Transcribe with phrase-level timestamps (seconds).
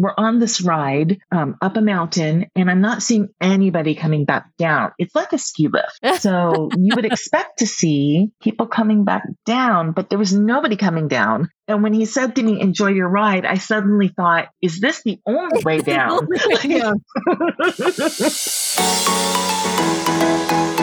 [0.00, 4.46] we're on this ride um, up a mountain and I'm not seeing anybody coming back
[4.56, 4.92] down.
[4.98, 6.00] It's like a ski lift.
[6.20, 11.08] So you would expect to see people coming back down, but there was nobody coming
[11.08, 11.48] down.
[11.66, 15.18] And when he said to me, enjoy your ride, I suddenly thought, is this the
[15.26, 16.28] only way down?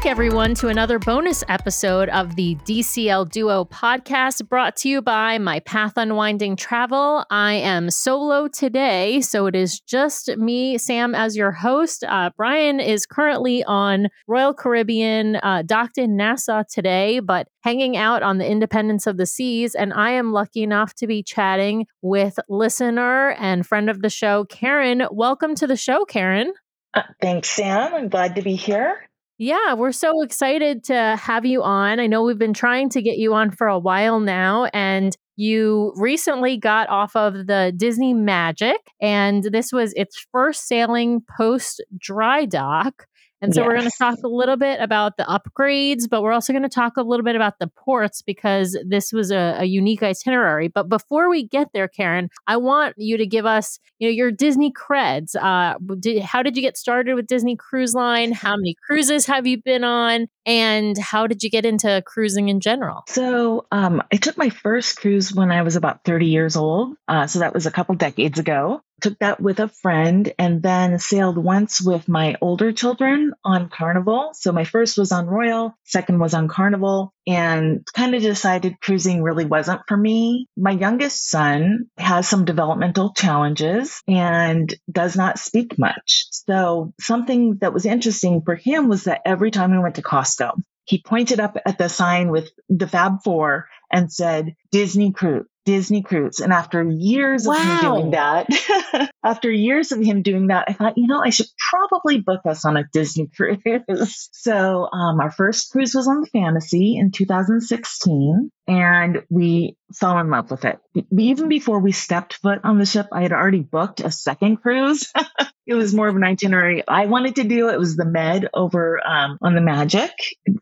[0.00, 5.36] back, everyone, to another bonus episode of the DCL Duo podcast brought to you by
[5.36, 7.26] My Path Unwinding Travel.
[7.28, 12.02] I am solo today, so it is just me, Sam, as your host.
[12.04, 18.22] Uh, Brian is currently on Royal Caribbean, uh, docked in Nassau today, but hanging out
[18.22, 19.74] on the Independence of the Seas.
[19.74, 24.46] And I am lucky enough to be chatting with listener and friend of the show,
[24.46, 25.02] Carin.
[25.10, 26.54] Welcome to the show, Carin.
[26.94, 27.94] Uh, thanks, Sam.
[27.94, 29.09] I'm glad to be here.
[29.42, 31.98] Yeah, we're so excited to have you on.
[31.98, 35.94] I know we've been trying to get you on for a while now, and you
[35.96, 42.44] recently got off of the Disney Magic, and this was its first sailing post dry
[42.44, 43.06] dock.
[43.42, 43.66] And so yes.
[43.66, 46.68] we're going to talk a little bit about the upgrades, but we're also going to
[46.68, 50.68] talk a little bit about the ports because this was a, a, unique itinerary.
[50.68, 54.30] But before we get there, Carin, I want you to give us, you know, your
[54.30, 55.36] Disney creds.
[55.36, 58.32] Uh, did, how did you get started with Disney Cruise Line?
[58.32, 60.26] How many cruises have you been on?
[60.44, 63.04] And how did you get into cruising in general?
[63.08, 66.96] So um, I took my first cruise when I was about 30 years old.
[67.06, 70.98] Uh, so that was a couple decades ago took that with a friend and then
[70.98, 74.30] sailed once with my older children on Carnival.
[74.34, 79.22] So my first was on Royal, second was on Carnival, and kind of decided cruising
[79.22, 80.46] really wasn't for me.
[80.56, 86.24] My youngest son has some developmental challenges and does not speak much.
[86.30, 90.52] So something that was interesting for him was that every time we went to Costco,
[90.84, 95.46] he pointed up at the sign with the Fab Four and said, Disney Cruise.
[95.70, 96.40] Disney Cruise.
[96.40, 97.54] And after years wow.
[97.54, 101.30] of him doing that, after years of him doing that, I thought, you know, I
[101.30, 104.28] should probably book us on a Disney cruise.
[104.32, 110.28] so um, our first cruise was on the Fantasy in 2016, and we fell in
[110.28, 110.80] love with it.
[111.16, 115.12] Even before we stepped foot on the ship, I had already booked a second cruise.
[115.66, 117.68] it was more of an itinerary I wanted to do.
[117.68, 120.10] It was the Med over um, on the Magic,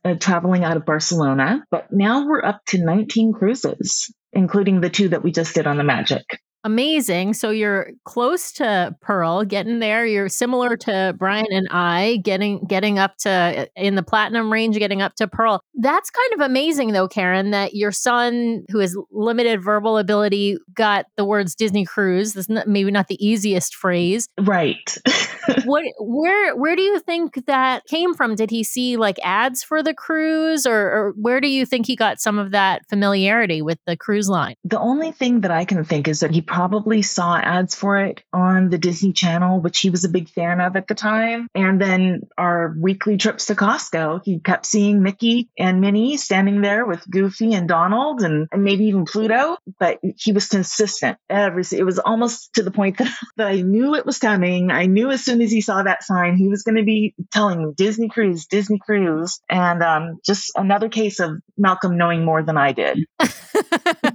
[0.04, 1.64] uh, traveling out of Barcelona.
[1.70, 5.76] But now we're up to 19 cruises including the two that we just did on
[5.76, 6.24] the Magic.
[6.64, 7.34] Amazing.
[7.34, 10.04] So you're close to Pearl, getting there.
[10.04, 14.76] You're similar to Brian and I, getting getting up to uh, in the platinum range,
[14.76, 15.62] getting up to Pearl.
[15.74, 21.06] That's kind of amazing though, Carin, that your son who has limited verbal ability got
[21.16, 22.32] the words Disney cruise.
[22.32, 24.28] That's not, maybe not the easiest phrase.
[24.40, 24.98] Right.
[25.64, 28.34] what where where do you think that came from?
[28.34, 31.94] Did he see like ads for the cruise or, or where do you think he
[31.94, 34.56] got some of that familiarity with the cruise line?
[34.64, 38.22] The only thing that I can think is that he probably saw ads for it
[38.32, 41.46] on the Disney Channel, which he was a big fan of at the time.
[41.54, 46.84] And then our weekly trips to Costco, he kept seeing Mickey and Minnie standing there
[46.86, 49.58] with Goofy and Donald and, and maybe even Pluto.
[49.78, 53.94] But he was consistent every, it was almost to the point that, that I knew
[53.94, 54.70] it was coming.
[54.70, 57.58] I knew as soon as he saw that sign, he was going to be telling
[57.58, 59.40] me Disney Cruise, Disney Cruise.
[59.50, 63.04] And um, just another case of Malcolm knowing more than I did.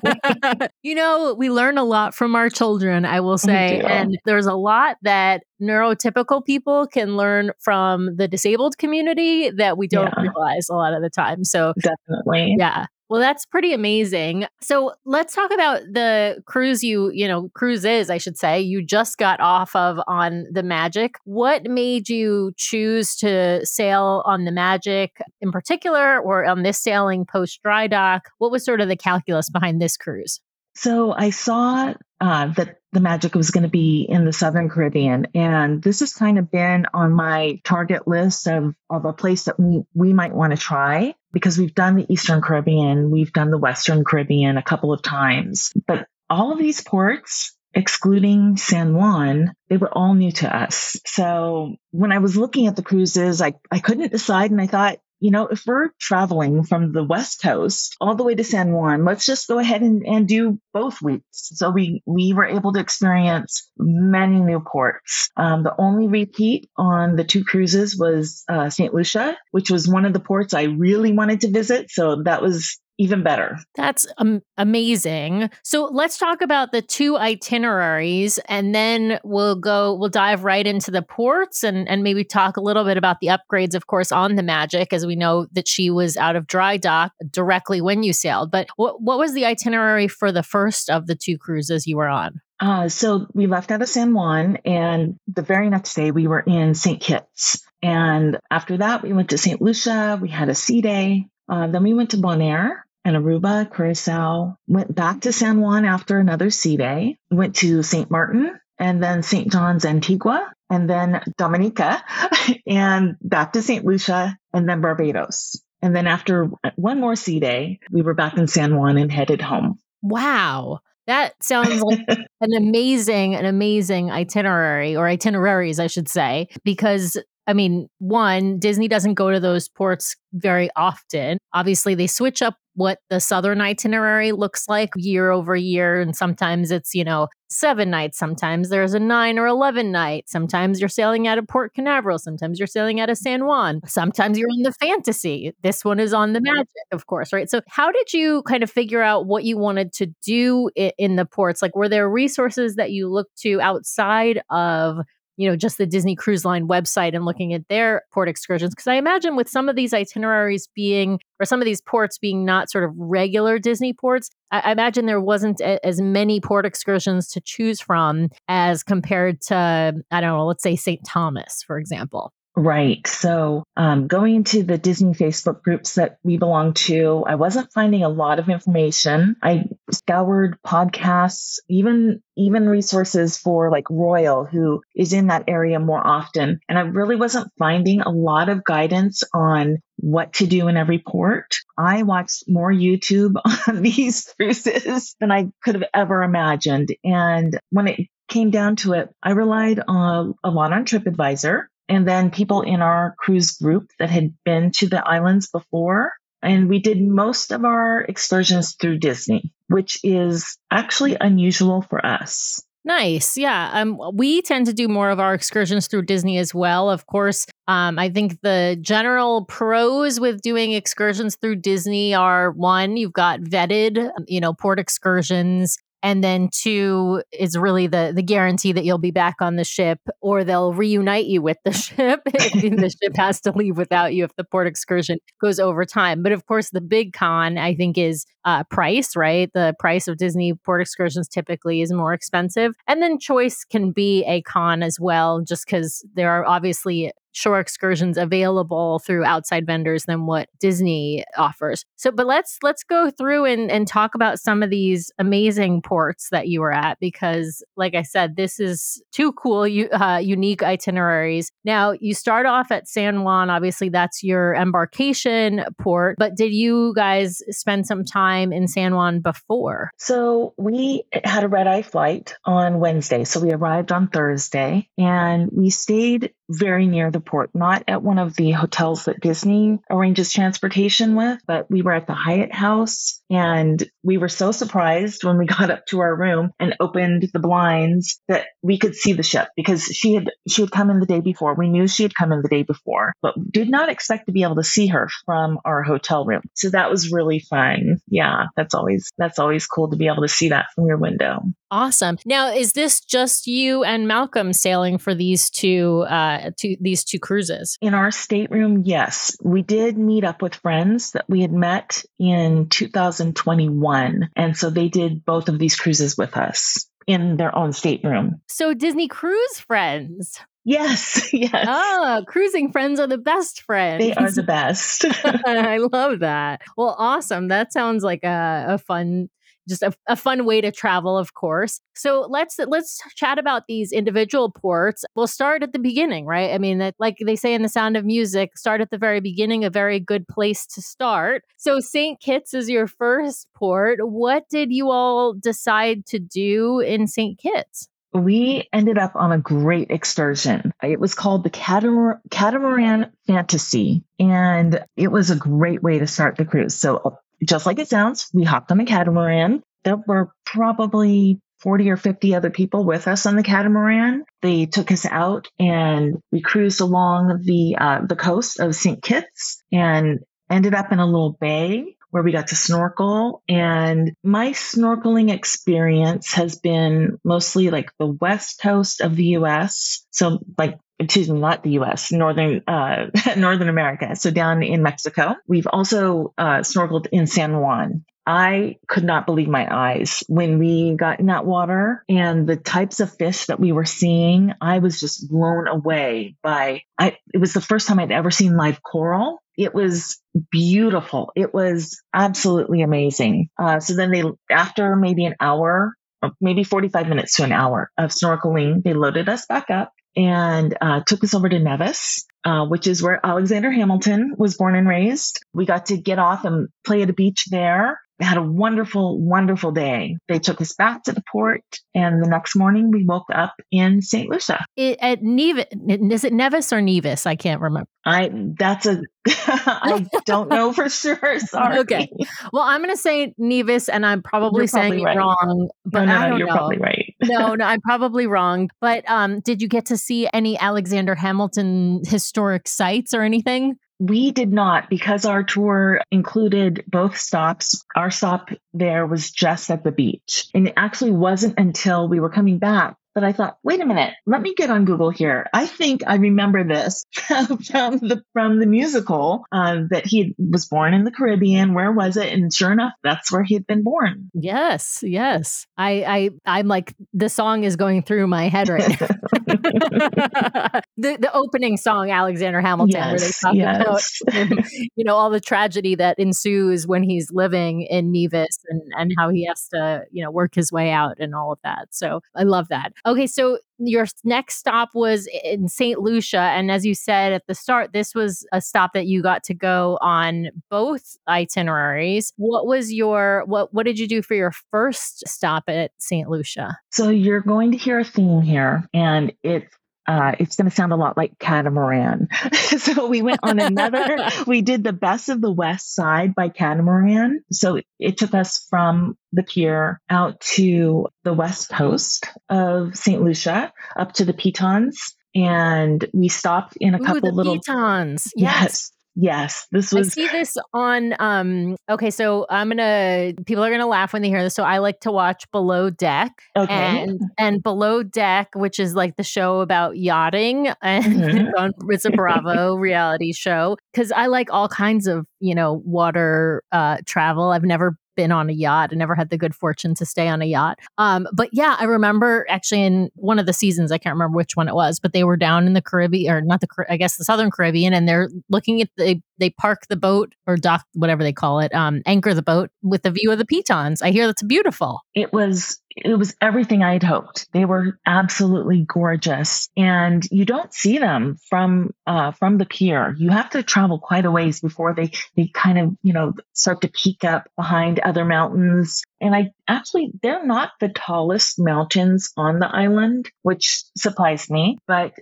[0.84, 3.80] you know, we learn a lot from our children, I will say.
[3.80, 9.88] And there's a lot that neurotypical people can learn from the disabled community that we
[9.88, 10.22] don't yeah.
[10.22, 11.44] realize a lot of the time.
[11.44, 12.56] So, definitely.
[12.58, 12.86] Yeah.
[13.14, 14.48] Well, that's pretty amazing.
[14.60, 19.20] So let's talk about the cruise you, you know, cruises, I should say, you just
[19.20, 21.18] got off of on the Magic.
[21.24, 27.24] What made you choose to sail on the Magic in particular or on this sailing
[27.24, 28.32] post dry dock?
[28.40, 30.42] What was sort of the calculus behind this cruise?
[30.74, 35.28] So I saw uh, that the magic was going to be in the Southern Caribbean.
[35.36, 39.60] And this has kind of been on my target list of, of a place that
[39.60, 43.58] we, we might want to try because we've done the Eastern Caribbean, we've done the
[43.58, 45.72] Western Caribbean a couple of times.
[45.86, 50.96] But all of these ports, excluding San Juan, they were all new to us.
[51.06, 55.00] So when I was looking at the cruises, I, I couldn't decide and I thought,
[55.24, 59.06] you know, if we're traveling from the West Coast all the way to San Juan,
[59.06, 61.24] let's just go ahead and, and do both weeks.
[61.32, 65.30] So we, we were able to experience many new ports.
[65.38, 68.94] Um, the only repeat on the two cruises was uh, St.
[68.94, 71.90] Lucia, which was one of the ports I really wanted to visit.
[71.90, 73.58] So that was even better.
[73.76, 75.50] That's um, amazing.
[75.64, 80.92] So let's talk about the two itineraries and then we'll go, we'll dive right into
[80.92, 84.36] the ports and, and maybe talk a little bit about the upgrades, of course, on
[84.36, 88.14] the Magic, as we know that she was out of dry dock directly when you
[88.14, 88.52] sailed.
[88.52, 92.08] But what, what was the itinerary for the first of the two cruises you were
[92.08, 92.42] on?
[92.60, 96.40] Uh, so we left out of San Juan, and the very next day we were
[96.40, 97.02] in St.
[97.02, 97.62] Kitts.
[97.82, 99.62] And after that, we went to St.
[99.62, 100.18] Lucia.
[100.22, 101.28] We had a sea day.
[101.50, 104.58] Uh, then we went to Bonaire and Aruba, Curacao.
[104.68, 107.18] Went back to San Juan after another sea day.
[107.30, 108.10] Went to St.
[108.10, 109.52] Martin and then St.
[109.52, 112.04] John's, Antigua, and then Dominica,
[112.68, 113.86] and back to St.
[113.86, 115.62] Lucia, and then Barbados.
[115.82, 119.42] And then after one more sea day, we were back in San Juan and headed
[119.42, 119.80] home.
[120.02, 120.80] Wow.
[121.08, 122.00] That sounds like
[122.42, 127.18] an amazing, an amazing itinerary or itineraries, I should say, because
[127.48, 131.38] I mean, one, Disney doesn't go to those ports very often.
[131.54, 136.02] Obviously, they switch up what the southern itinerary looks like year over year.
[136.02, 138.18] And sometimes it's, you know, seven nights.
[138.18, 140.28] Sometimes there's a nine or 11 night.
[140.28, 142.18] Sometimes you're sailing out of Port Canaveral.
[142.18, 143.82] Sometimes you're sailing out of San Juan.
[143.86, 145.54] Sometimes you're on the fantasy.
[145.62, 147.50] This one is on the magic, of course, right?
[147.50, 151.26] So, how did you kind of figure out what you wanted to do in the
[151.26, 151.62] ports?
[151.62, 155.00] Like, were there resources that you looked to outside of
[155.38, 158.74] you know, just the Disney Cruise Line website and looking at their port excursions.
[158.74, 162.46] Because I imagine with some of these itineraries being, or some of these ports being
[162.46, 166.66] not sort of regular Disney ports, I, I imagine there wasn't a, as many port
[166.66, 171.02] excursions to choose from as compared to, I don't know, let's say St.
[171.06, 172.34] Thomas, for example.
[172.56, 173.06] Right.
[173.08, 178.04] So, um, going into the Disney Facebook groups that we belong to, I wasn't finding
[178.04, 179.36] a lot of information.
[179.42, 186.06] I scoured podcasts, even even resources for like Royal, who is in that area more
[186.06, 190.78] often, and I really wasn't finding a lot of guidance on what to do in
[190.78, 191.56] every port.
[191.76, 193.34] I watched more YouTube
[193.68, 198.94] on these cruises than I could have ever imagined, and when it came down to
[198.94, 203.90] it, I relied on a lot on TripAdvisor and then people in our cruise group
[204.00, 206.14] that had been to the islands before.
[206.42, 212.62] And we did most of our excursions through Disney, which is actually unusual for us.
[212.86, 213.38] Nice.
[213.38, 213.70] Yeah.
[213.74, 216.90] Um, we tend to do more of our excursions through Disney as well.
[216.90, 222.98] Of course, um, I think the general pros with doing excursions through Disney are one,
[222.98, 228.74] you've got vetted, you know, port excursions and then two is really the the guarantee
[228.74, 232.62] that you'll be back on the ship or they'll reunite you with the ship if
[232.62, 236.22] the ship has to leave without you if the port excursion goes over time.
[236.22, 240.18] But of course the big con i think is uh, price right the price of
[240.18, 245.00] disney port excursions typically is more expensive and then choice can be a con as
[245.00, 251.26] well just because there are obviously shore excursions available through outside vendors than what Disney
[251.36, 251.84] offers.
[251.96, 256.30] So, but let's let's go through and, and talk about some of these amazing ports
[256.32, 261.52] that you were at because, like I said, this is two cool, uh, unique itineraries.
[261.66, 263.50] Now, you start off at San Juan.
[263.50, 266.16] Obviously, that's your embarkation port.
[266.18, 269.92] But did you guys spend some time in San Juan before?
[269.98, 273.24] So we had a red eye flight on Wednesday.
[273.24, 278.20] So we arrived on Thursday and we stayed very near the port, not at one
[278.20, 283.22] of the hotels that Disney arranges transportation with, but we were at the Hyatt House
[283.30, 287.40] and we were so surprised when we got up to our room and opened the
[287.40, 291.06] blinds that we could see the ship because she had she had come in the
[291.06, 291.56] day before.
[291.56, 294.44] We knew she had come in the day before, but did not expect to be
[294.44, 296.42] able to see her from our hotel room.
[296.54, 297.98] So that was really fun.
[298.08, 301.42] Yeah, that's always that's always cool to be able to see that from your window.
[301.74, 302.20] Awesome.
[302.24, 307.20] Now, is this just you and Malcolm sailing for these two, uh, two these two
[307.20, 307.78] cruises?
[307.82, 312.70] In our stateroom, yes, we did meet up with friends that we had met in
[312.70, 318.42] 2021, and so they did both of these cruises with us in their own stateroom.
[318.48, 320.40] So Disney cruise friends.
[320.66, 321.66] Yes, yes.
[321.68, 324.04] Oh, cruising friends are the best friends.
[324.04, 325.06] They are the best.
[325.24, 326.62] I love that.
[326.78, 327.50] Well, awesome.
[327.50, 329.30] That sounds like a, a fun
[329.68, 331.80] just a, a, fun way to travel of course.
[331.96, 335.04] So let's let's chat about these individual ports.
[335.16, 336.52] We'll start at the beginning right?
[336.54, 339.66] I mean like they say in the sound of music start at the very beginning
[339.66, 341.44] a very good place to start.
[341.58, 344.00] So st kitts is your first port.
[344.02, 347.90] What did you all decide to do in st kitts?
[348.14, 350.72] We ended up on a great excursion.
[350.84, 356.38] It was called the Catamar- Catamaran Fantasy, and it was a great way to start
[356.38, 356.76] the cruise.
[356.76, 359.62] So just like it sounds, we hopped on the catamaran.
[359.84, 364.26] There were probably 40 or 50 other people with us on the catamaran.
[364.42, 369.02] They took us out and we cruised along the uh, the coast of St.
[369.02, 373.42] Kitts and ended up in a little bay where we got to snorkel.
[373.50, 380.06] And my snorkeling experience has been mostly like the west coast of the US.
[380.12, 384.16] So like excuse me, not the U.S., northern uh, Northern America.
[384.16, 388.06] So down in Mexico, we've also uh, snorkeled in San Juan.
[388.28, 393.00] I could not believe my eyes when we got in that water and the types
[393.00, 394.54] of fish that we were seeing.
[394.62, 396.84] I was just blown away by.
[396.98, 399.43] I, it was the first time I'd ever seen live coral.
[399.58, 400.20] It was
[400.52, 401.32] beautiful.
[401.36, 403.50] It was absolutely amazing.
[403.58, 405.94] Uh, so then they, after maybe an hour,
[406.42, 411.02] maybe 45 minutes to an hour of snorkeling, they loaded us back up and uh,
[411.06, 415.44] took us over to Nevis, uh, which is where Alexander Hamilton was born and raised.
[415.54, 419.72] We got to get off and play at a beach there had a wonderful, wonderful
[419.72, 420.18] day.
[420.28, 421.64] They took us back to the port,
[421.96, 424.30] and the next morning we woke up in St.
[424.30, 424.66] Lucia.
[424.76, 427.26] It, at Nevis, is it Nevis or Nevis?
[427.26, 427.88] I can't remember.
[428.06, 431.40] I that's a I don't know for sure.
[431.40, 431.80] Sorry.
[431.80, 432.10] Okay.
[432.52, 435.18] Well, I'm going to say Nevis, and I'm probably you're saying probably right.
[435.18, 435.70] wrong.
[435.86, 436.54] But no, no, I don't you're know.
[436.54, 437.16] probably right.
[437.24, 438.70] no, no, I'm probably wrong.
[438.82, 443.78] But um, did you get to see any Alexander Hamilton historic sites or anything?
[444.00, 447.86] We did not because our tour included both stops.
[447.96, 450.48] Our stop there was just at the beach.
[450.54, 454.14] And it actually wasn't until we were coming back but I thought, wait a minute,
[454.26, 455.48] let me get on Google here.
[455.54, 460.94] I think I remember this from the from the musical uh, that he was born
[460.94, 461.74] in the Caribbean.
[461.74, 462.34] Where was it?
[462.34, 464.32] And sure enough, that's where he had been born.
[464.34, 465.68] Yes, yes.
[465.78, 469.08] I I I'm like the song is going through my head right now.
[470.98, 474.22] the the opening song, Alexander Hamilton, yes, where they talk yes.
[474.26, 474.66] about
[474.96, 479.30] you know all the tragedy that ensues when he's living in Nevis and and how
[479.30, 481.90] he has to you know work his way out and all of that.
[481.92, 482.94] So I love that.
[483.06, 486.00] Okay, so your next stop was in St.
[486.00, 486.40] Lucia.
[486.40, 489.54] And as you said at the start, this was a stop that you got to
[489.54, 492.32] go on both itineraries.
[492.38, 496.30] What was your what what did you do for your first stop at St.
[496.30, 496.78] Lucia?
[496.92, 499.76] So you're going to hear a theme here, and it's
[500.08, 502.28] uh, it's going to sound a lot like catamaran.
[502.54, 504.18] so we went on another,
[504.48, 507.44] we did the best of the west side by catamaran.
[507.52, 513.22] So it, it took us from the pier out to the west coast of St.
[513.22, 515.16] Lucia up to the Pitons.
[515.36, 518.32] And we stopped in a Ooh, couple little pitons.
[518.36, 518.62] Yes.
[518.62, 518.92] yes.
[519.16, 520.08] Yes, this was.
[520.08, 521.14] I see this on.
[521.20, 521.76] Um.
[521.90, 523.34] Okay, so I'm gonna.
[523.46, 524.56] People are gonna laugh when they hear this.
[524.56, 526.32] So I like to watch Below Deck.
[526.56, 526.74] Okay.
[526.74, 531.92] And and Below Deck, which is like the show about yachting, and mm-hmm.
[531.92, 536.98] it's a Bravo reality show because I like all kinds of you know water uh,
[537.06, 537.52] travel.
[537.52, 538.90] I've never been on a yacht.
[538.92, 540.80] I never had the good fortune to stay on a yacht.
[540.98, 544.56] Um, but yeah, I remember actually in one of the seasons, I can't remember which
[544.56, 547.18] one it was, but they were down in the Caribbean or not the, I guess
[547.18, 551.24] the Southern Caribbean, and they're looking at the, they park the boat or dock, whatever
[551.24, 554.02] they call it, um, anchor the boat with the view of the pitons.
[554.02, 555.02] I hear that's beautiful.
[555.16, 557.48] It was it was everything i had hoped.
[557.54, 563.16] They were absolutely gorgeous, and you don't see them from uh, from the pier.
[563.18, 566.82] You have to travel quite a ways before they they kind of you know start
[566.82, 569.04] to peek up behind other mountains.
[569.22, 575.14] And I actually they're not the tallest mountains on the island, which surprised me, but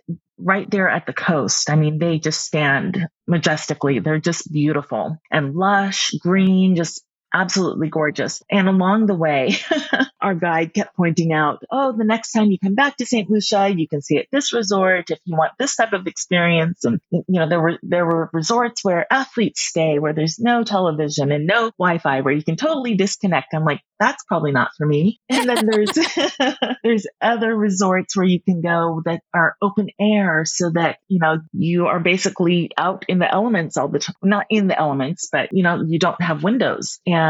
[0.44, 1.70] right there at the coast.
[1.70, 4.00] I mean, they just stand majestically.
[4.00, 8.42] They're just beautiful and lush, green, just absolutely gorgeous.
[8.50, 9.56] And along the way,
[10.22, 13.30] our guide kept pointing out, oh, the next time you come back to St.
[13.30, 16.84] Lucia, you can see at this resort if you want this type of experience.
[16.84, 21.32] And you know, there were there were resorts where athletes stay where there's no television
[21.32, 23.54] and no Wi-Fi where you can totally disconnect.
[23.54, 25.20] I'm like, that's probably not for me.
[25.30, 30.72] And then there's there's other resorts where you can go that are open air so
[30.72, 34.16] that, you know, you are basically out in the elements all the time.
[34.24, 37.00] Not in the elements, but you know, you don't have windows.
[37.06, 37.21] And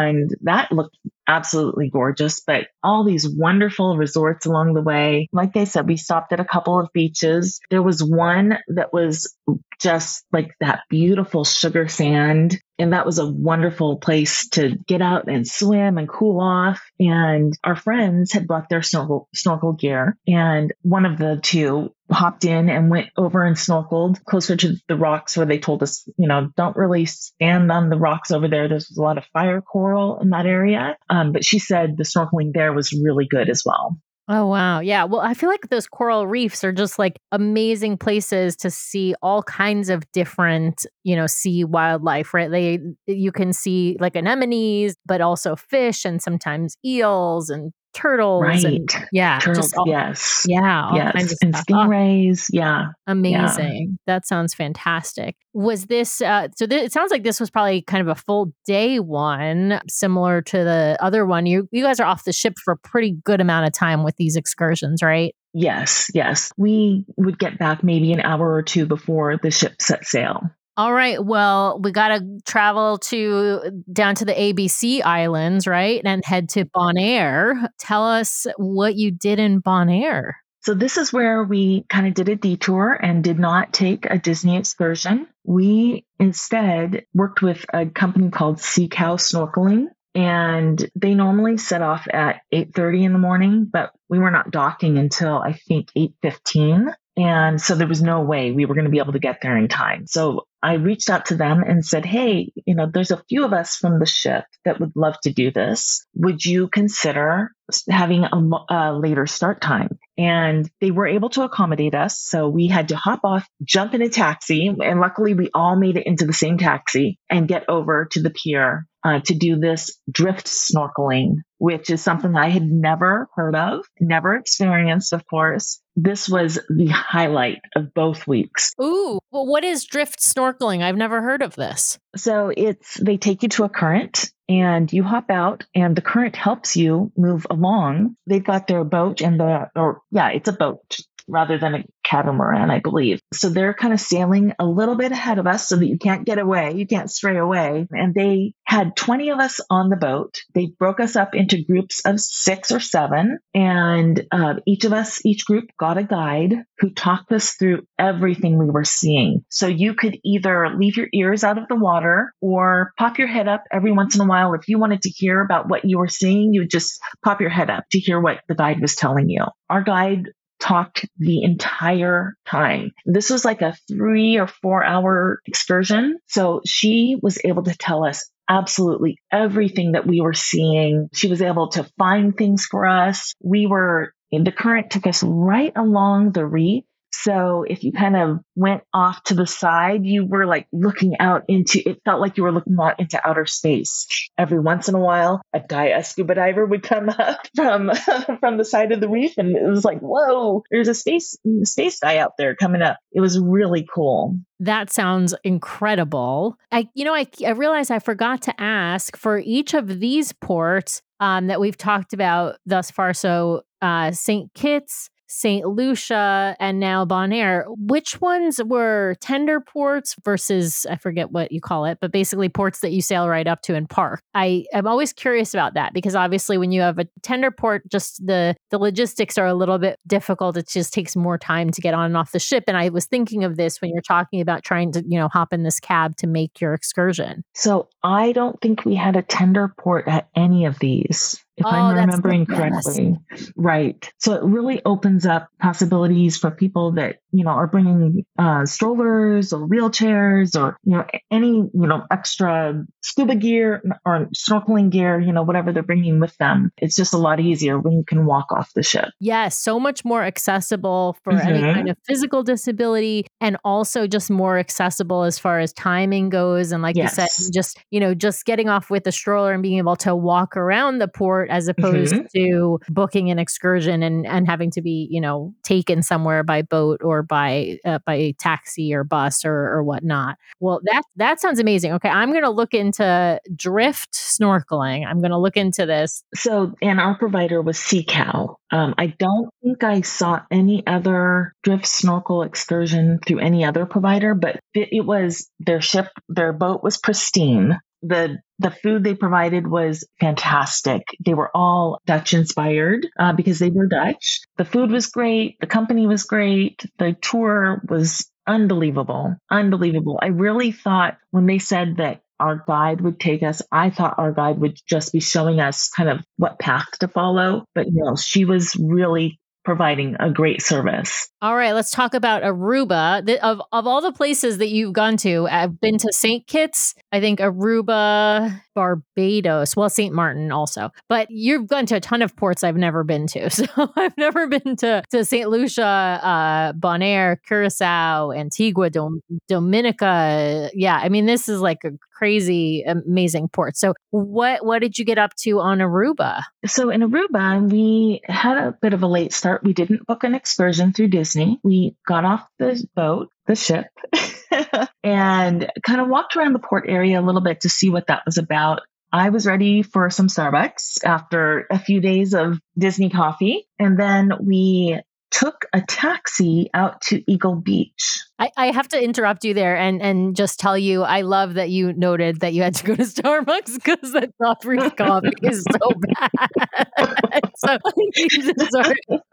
[0.41, 5.29] that looked absolutely gorgeous, but all these wonderful resorts along the way.
[5.31, 7.59] Like I said, we stopped at a couple of beaches.
[7.69, 9.35] There was one that was
[9.81, 12.59] just like that beautiful sugar sand.
[12.77, 16.81] And that was a wonderful place to get out and swim and cool off.
[16.99, 20.17] And our friends had brought their snorkel, snorkel gear.
[20.27, 24.97] And one of the two hopped in and went over and snorkeled closer to the
[24.97, 28.67] rocks where they told us, you know, don't really stand on the rocks over there.
[28.67, 30.97] There's a lot of fire coral in that area.
[31.09, 33.97] Um, but she said the snorkeling there was really good as well.
[34.33, 34.79] Oh, wow.
[34.79, 35.03] Yeah.
[35.03, 39.43] Well, I feel like those coral reefs are just like amazing places to see all
[39.43, 42.49] kinds of different, you know, sea wildlife, right?
[42.49, 48.63] They, you can see like anemones, but also fish and sometimes eels and turtles right.
[48.63, 50.45] and yeah, Turtles, all, yes.
[50.47, 51.13] yeah, all yes.
[51.13, 51.55] kinds of and.
[51.55, 52.47] Oh, stingrays.
[52.51, 52.87] Yeah.
[53.07, 53.97] amazing.
[54.07, 55.35] That sounds fantastic.
[55.53, 58.53] Was this uh so th- it sounds like this was probably kind of a full
[58.65, 61.45] day one similar to the other one.
[61.45, 64.15] You you guys are off the ship for a pretty good amount of time with
[64.15, 65.35] these excursions, right?
[65.53, 66.09] Yes.
[66.13, 66.51] Yes.
[66.57, 70.49] We would get back maybe an hour or two before the ship set sail.
[70.77, 71.23] All right.
[71.23, 76.01] Well, we got to travel to uh, down to the ABC Islands, right?
[76.05, 77.67] And head to Bonaire.
[77.77, 80.33] Tell us what you did in Bonaire.
[80.61, 84.17] So this is where we kind of did a detour and did not take a
[84.17, 85.27] Disney excursion.
[85.43, 92.07] We instead worked with a company called Sea Cow Snorkeling and they normally set off
[92.11, 96.93] at 8:30 in the morning, but we were not docking until I think 8:15.
[97.17, 99.57] And so there was no way we were going to be able to get there
[99.57, 100.07] in time.
[100.07, 103.51] So I reached out to them and said, Hey, you know, there's a few of
[103.51, 106.05] us from the ship that would love to do this.
[106.15, 107.51] Would you consider
[107.89, 109.97] having a, a, later start time?
[110.17, 112.21] And they were able to accommodate us.
[112.21, 114.67] So we had to hop off, jump in a taxi.
[114.67, 118.29] And luckily we all made it into the same taxi and get over to the
[118.29, 123.85] pier uh, to do this drift snorkeling, which is something I had never heard of,
[123.99, 125.79] never experienced, of course.
[125.95, 128.73] This was the highlight of both weeks.
[128.81, 130.81] Ooh, well, what is drift snorkeling?
[130.81, 131.99] I've never heard of this.
[132.15, 136.35] So it's, they take you to a current and you hop out and the current
[136.35, 138.15] helps you move along.
[138.25, 140.97] They've got their boat and the, or yeah, it's a boat
[141.31, 143.21] rather than a catamaran, I believe.
[143.33, 146.25] So they're kind of sailing a little bit ahead of us so that you can't
[146.25, 147.87] get away, you can't stray away.
[147.89, 150.41] And they had 20 of us on the boat.
[150.53, 155.25] They broke us up into groups of six or seven, and uh, each of us,
[155.25, 159.45] each group got a guide who talked us through everything we were seeing.
[159.49, 163.47] So you could either leave your ears out of the water or pop your head
[163.47, 164.53] up every once in a while.
[164.53, 167.49] If you wanted to hear about what you were seeing, you would just pop your
[167.49, 169.45] head up to hear what the guide was telling you.
[169.69, 170.29] Our guide
[170.61, 172.91] talked the entire time.
[173.05, 176.19] This was like a three or four hour excursion.
[176.27, 181.09] So she was able to tell us absolutely everything that we were seeing.
[181.13, 183.33] She was able to find things for us.
[183.43, 186.83] We were, the current took us right along the reef.
[187.13, 191.43] So if you kind of went off to the side, you were like looking out
[191.47, 194.07] into, it felt like you were looking out into outer space.
[194.37, 197.91] Every once in a while, a, di- a scuba diver would come up from,
[198.39, 201.99] from the side of the reef and it was like, whoa, there's a space, space
[201.99, 202.97] guy out there coming up.
[203.11, 204.37] It was really cool.
[204.59, 206.55] That sounds incredible.
[206.71, 211.01] I, you know, I, I realized I forgot to ask for each of these ports
[211.19, 213.13] um, that we've talked about thus far.
[213.13, 214.53] So, uh, St.
[214.53, 215.65] Kitts, St.
[215.65, 217.63] Lucia, and now Bonaire.
[217.77, 222.81] Which ones were tender ports versus I forget what you call it, but basically ports
[222.81, 224.21] that you sail right up to and park?
[224.35, 228.25] I am always curious about that because obviously when you have a tender port, just
[228.25, 230.57] the the logistics are a little bit difficult.
[230.57, 232.65] It just takes more time to get on and off the ship.
[232.67, 235.53] And I was thinking of this when you're talking about trying to you know hop
[235.53, 237.45] in this cab to make your excursion.
[237.55, 241.69] So I don't think we had a tender port at any of these if Oh,
[241.75, 243.15] I'm remembering correctly.
[243.55, 244.11] Right.
[244.17, 249.53] So it really opens up possibilities for people that, you know, are bringing uh, strollers
[249.53, 255.31] or wheelchairs or, you know, any, you know, extra scuba gear or snorkeling gear, you
[255.31, 256.71] know, whatever they're bringing with them.
[256.77, 259.09] It's just a lot easier when you can walk off the ship.
[259.19, 261.73] Yes, so much more accessible for any Mhm.
[261.73, 266.71] kind of physical disability and also just more accessible as far as timing goes.
[266.71, 269.77] And like you said, just, you know, just getting off with a stroller and being
[269.77, 272.29] able to walk around the port as opposed Mhm.
[272.35, 277.01] to booking an excursion and, and having to be, you know, taken somewhere by boat
[277.03, 280.37] or by uh, by taxi or bus or, or whatnot.
[280.59, 281.91] Well, that that sounds amazing.
[281.93, 285.05] Okay, I'm going to look into drift snorkeling.
[285.05, 286.23] I'm going to look into this.
[286.35, 288.57] So, and our provider was Sea Cow.
[288.71, 294.33] Um, I don't think I saw any other drift snorkel excursion through any other provider,
[294.33, 297.77] but it, it was their ship, their boat was pristine.
[298.03, 301.03] The the food they provided was fantastic.
[301.23, 304.41] They were all Dutch inspired uh, because they were Dutch.
[304.57, 305.57] The food was great.
[305.59, 306.85] The company was great.
[306.97, 310.19] The tour was unbelievable, unbelievable.
[310.21, 313.61] I really thought when they said that our guide would take us.
[313.71, 317.65] I thought our guide would just be showing us kind of what path to follow,
[317.75, 321.29] but you no, she was really providing a great service.
[321.41, 323.25] All right, let's talk about Aruba.
[323.25, 326.45] The, of of all the places that you've gone to, I've been to St.
[326.47, 330.13] Kitts, I think Aruba, Barbados, well St.
[330.13, 330.89] Martin also.
[331.09, 333.49] But you've gone to a ton of ports I've never been to.
[333.61, 335.49] So I've never been to to St.
[335.49, 340.69] Lucia, uh, Bonaire, Curacao, Antigua, Dom- Dominica.
[340.73, 343.79] Yeah, I mean this is like a crazy amazing ports.
[343.79, 346.43] So what what did you get up to on Aruba?
[346.67, 349.63] So in Aruba, we had a bit of a late start.
[349.63, 351.59] We didn't book an excursion through Disney.
[351.63, 353.87] We got off the boat, the ship,
[355.03, 358.21] and kind of walked around the port area a little bit to see what that
[358.27, 358.81] was about.
[359.11, 363.67] I was ready for some Starbucks after a few days of Disney coffee.
[363.79, 365.01] And then we
[365.31, 368.19] took a taxi out to Eagle Beach.
[368.37, 371.69] I, I, have to interrupt you there and, and just tell you I love that
[371.69, 375.91] you noted that you had to go to Starbucks because that Joffrey's coffee is so
[375.99, 377.51] bad.
[377.55, 377.77] so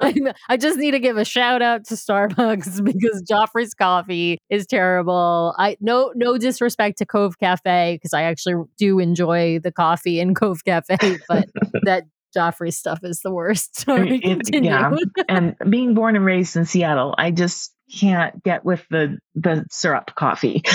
[0.00, 0.14] I,
[0.48, 5.54] I just need to give a shout out to Starbucks because Joffrey's coffee is terrible.
[5.58, 10.34] I no no disrespect to Cove Cafe because I actually do enjoy the coffee in
[10.34, 11.46] Cove Cafe, but
[11.82, 12.04] that
[12.36, 13.80] Joffrey stuff is the worst.
[13.80, 14.90] Sorry, it, yeah,
[15.28, 20.14] and being born and raised in Seattle, I just can't get with the the syrup
[20.14, 20.62] coffee.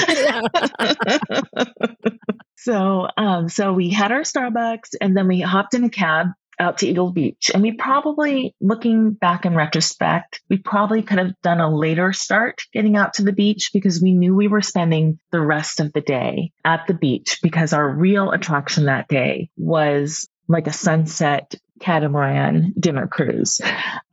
[2.57, 6.27] so, um, so we had our Starbucks, and then we hopped in a cab
[6.59, 7.51] out to Eagle Beach.
[7.53, 12.63] And we probably, looking back in retrospect, we probably could have done a later start
[12.71, 16.01] getting out to the beach because we knew we were spending the rest of the
[16.01, 22.73] day at the beach because our real attraction that day was like a sunset catamaran
[22.79, 23.59] dinner cruise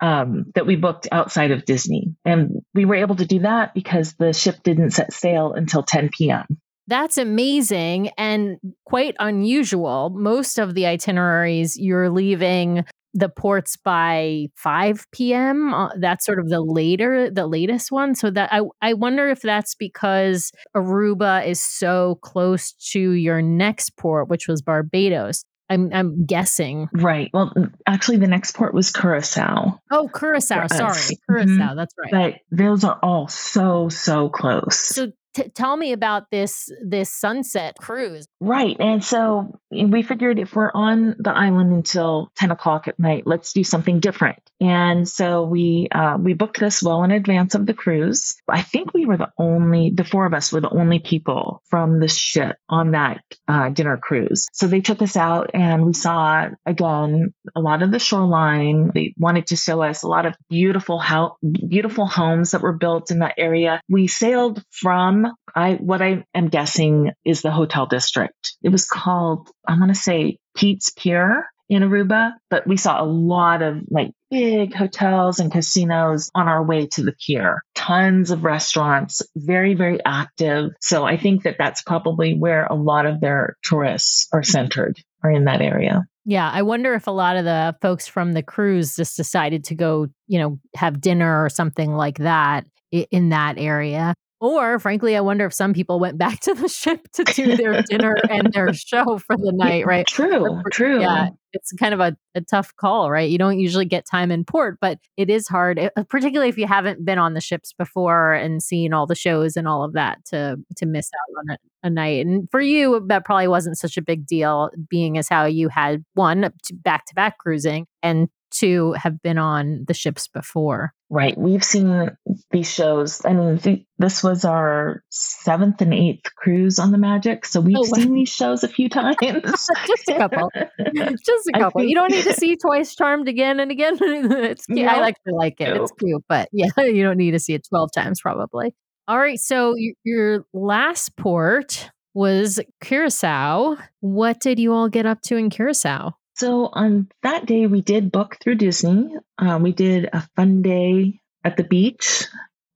[0.01, 2.15] um, that we booked outside of Disney.
[2.25, 6.11] And we were able to do that because the ship didn't set sail until 10
[6.17, 6.47] p.m.
[6.89, 10.11] That's amazing and quite unusual.
[10.11, 15.75] Most of the itineraries, you're leaving the ports by 5 p.m.
[15.75, 18.15] Uh, that's sort of the later, the latest one.
[18.15, 23.97] So that I, I wonder if that's because Aruba is so close to your next
[23.97, 25.45] port, which was Barbados.
[25.71, 26.89] I'm I'm guessing.
[26.93, 27.31] Right.
[27.33, 27.53] Well,
[27.87, 29.81] actually, the next port was Curacao.
[29.91, 30.67] Oh, Curacao.
[30.67, 31.51] Sorry, Curacao.
[31.53, 31.77] Mm-hmm.
[31.77, 32.11] That's right.
[32.51, 34.77] But those are all so so close.
[34.77, 38.27] So T- tell me about this this sunset cruise.
[38.41, 43.27] Right, and so we figured if we're on the island until ten o'clock at night,
[43.27, 44.39] let's do something different.
[44.61, 48.37] And so we uh, we booked this well in advance of the cruise.
[48.49, 52.01] I think we were the only, the four of us were the only people from
[52.01, 54.49] the ship on that uh, dinner cruise.
[54.53, 58.91] So they took us out, and we saw again a lot of the shoreline.
[58.95, 63.11] They wanted to show us a lot of beautiful how beautiful homes that were built
[63.11, 63.81] in that area.
[63.89, 65.20] We sailed from
[65.55, 68.57] I what I am guessing is the hotel district.
[68.63, 73.07] It was called I want to say Pete's Pier in Aruba, but we saw a
[73.07, 77.63] lot of like big hotels and casinos on our way to the pier.
[77.77, 80.71] Tons of restaurants, very very active.
[80.81, 85.31] So I think that that's probably where a lot of their tourists are centered, are
[85.31, 86.05] in that area.
[86.25, 89.75] Yeah, I wonder if a lot of the folks from the cruise just decided to
[89.75, 94.15] go, you know, have dinner or something like that in that area.
[94.41, 97.83] Or frankly, I wonder if some people went back to the ship to do their
[97.83, 100.07] dinner and their show for the night, right?
[100.07, 101.01] True, true.
[101.01, 103.29] Yeah, it's kind of a, a tough call, right?
[103.29, 106.67] You don't usually get time in port, but it is hard, eh, particularly if you
[106.67, 110.25] haven't been on the ships before and seen all the shows and all of that
[110.27, 112.25] to to miss out on a, a night.
[112.25, 116.03] And for you, that probably wasn't such a big deal, being as how you had
[116.15, 120.93] one back to back cruising and to have been on the ships before.
[121.09, 121.37] Right.
[121.37, 122.17] We've seen
[122.51, 123.25] these shows.
[123.25, 127.45] I mean, th- this was our seventh and eighth cruise on the Magic.
[127.47, 127.99] So we've oh, wow.
[127.99, 129.17] seen these shows a few times.
[129.21, 130.51] Just a couple.
[130.95, 131.83] Just a couple.
[131.83, 133.99] You don't need to see Twice Charmed again and again.
[134.01, 134.87] it's cute.
[134.87, 134.89] No.
[134.89, 135.75] I actually like it.
[135.75, 135.83] No.
[135.83, 138.75] It's cute, but yeah, you don't need to see it 12 times probably.
[139.09, 139.41] All right.
[139.41, 143.77] So your last port was Curacao.
[144.01, 146.13] What did you all get up to in Curacao?
[146.41, 149.15] So on that day, we did book through Disney.
[149.37, 152.25] Um, we did a fun day at the beach.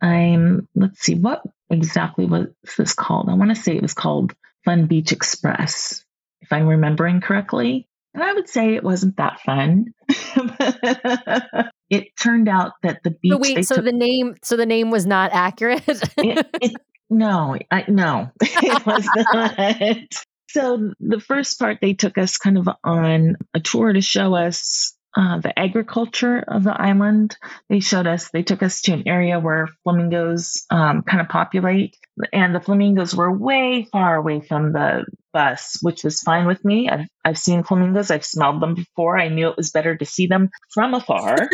[0.03, 3.31] I'm let's see what exactly was this called.
[3.31, 4.35] I want to say it was called
[4.66, 6.05] Fun Beach Express,
[6.42, 7.88] if I'm remembering correctly.
[8.12, 9.94] And I would say it wasn't that fun.
[11.88, 13.33] it turned out that the beach.
[13.33, 15.88] So wait, so took, the name, so the name was not accurate.
[15.88, 16.72] it, it,
[17.09, 20.24] no, I, no, it was not.
[20.55, 24.97] So the first part, they took us kind of on a tour to show us
[25.17, 27.37] uh, the agriculture of the island.
[27.69, 31.97] They showed us, they took us to an area where flamingos um, kind of populate,
[32.33, 36.88] and the flamingos were way far away from the bus, which was fine with me.
[36.88, 39.19] I've, I've seen flamingos, I've smelled them before.
[39.19, 41.35] I knew it was better to see them from afar.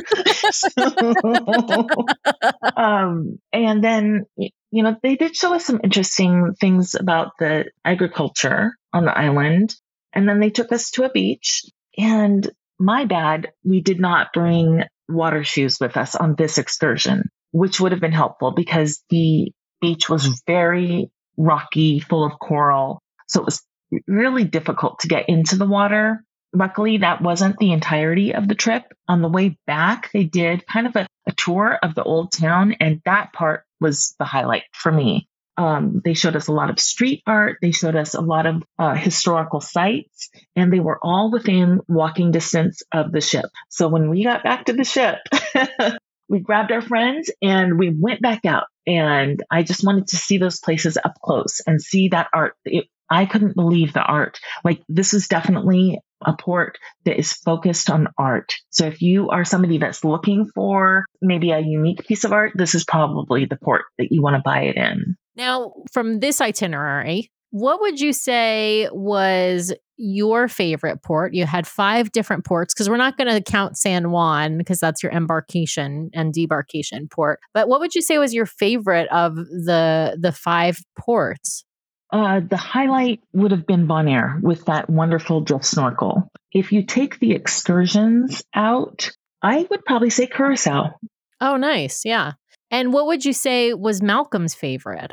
[2.76, 4.26] um, and then
[4.70, 9.74] you know, they did show us some interesting things about the agriculture on the island.
[10.12, 11.64] And then they took us to a beach.
[11.98, 17.80] And my bad, we did not bring water shoes with us on this excursion, which
[17.80, 23.02] would have been helpful because the beach was very rocky, full of coral.
[23.28, 23.62] So it was
[24.06, 26.24] really difficult to get into the water.
[26.52, 28.84] Luckily, that wasn't the entirety of the trip.
[29.08, 32.76] On the way back, they did kind of a, a tour of the old town,
[32.80, 35.28] and that part was the highlight for me.
[35.56, 37.58] Um, they showed us a lot of street art.
[37.60, 42.30] They showed us a lot of uh, historical sites, and they were all within walking
[42.30, 43.46] distance of the ship.
[43.68, 45.18] So when we got back to the ship,
[46.30, 48.64] we grabbed our friends and we went back out.
[48.86, 52.54] And I just wanted to see those places up close and see that art.
[52.64, 54.38] It, I couldn't believe the art.
[54.64, 58.54] Like this is definitely a port that is focused on art.
[58.70, 62.74] So if you are somebody that's looking for maybe a unique piece of art, this
[62.74, 65.16] is probably the port that you want to buy it in.
[65.36, 71.34] Now, from this itinerary, what would you say was your favorite port?
[71.34, 75.02] You had five different ports because we're not going to count San Juan because that's
[75.02, 77.40] your embarkation and debarkation port.
[77.52, 81.64] But what would you say was your favorite of the the five ports?
[82.12, 86.28] Uh, the highlight would have been Bonaire with that wonderful drift snorkel.
[86.52, 89.10] If you take the excursions out,
[89.42, 90.94] I would probably say Curacao.
[91.40, 92.04] Oh, nice.
[92.04, 92.32] Yeah.
[92.70, 95.12] And what would you say was Malcolm's favorite?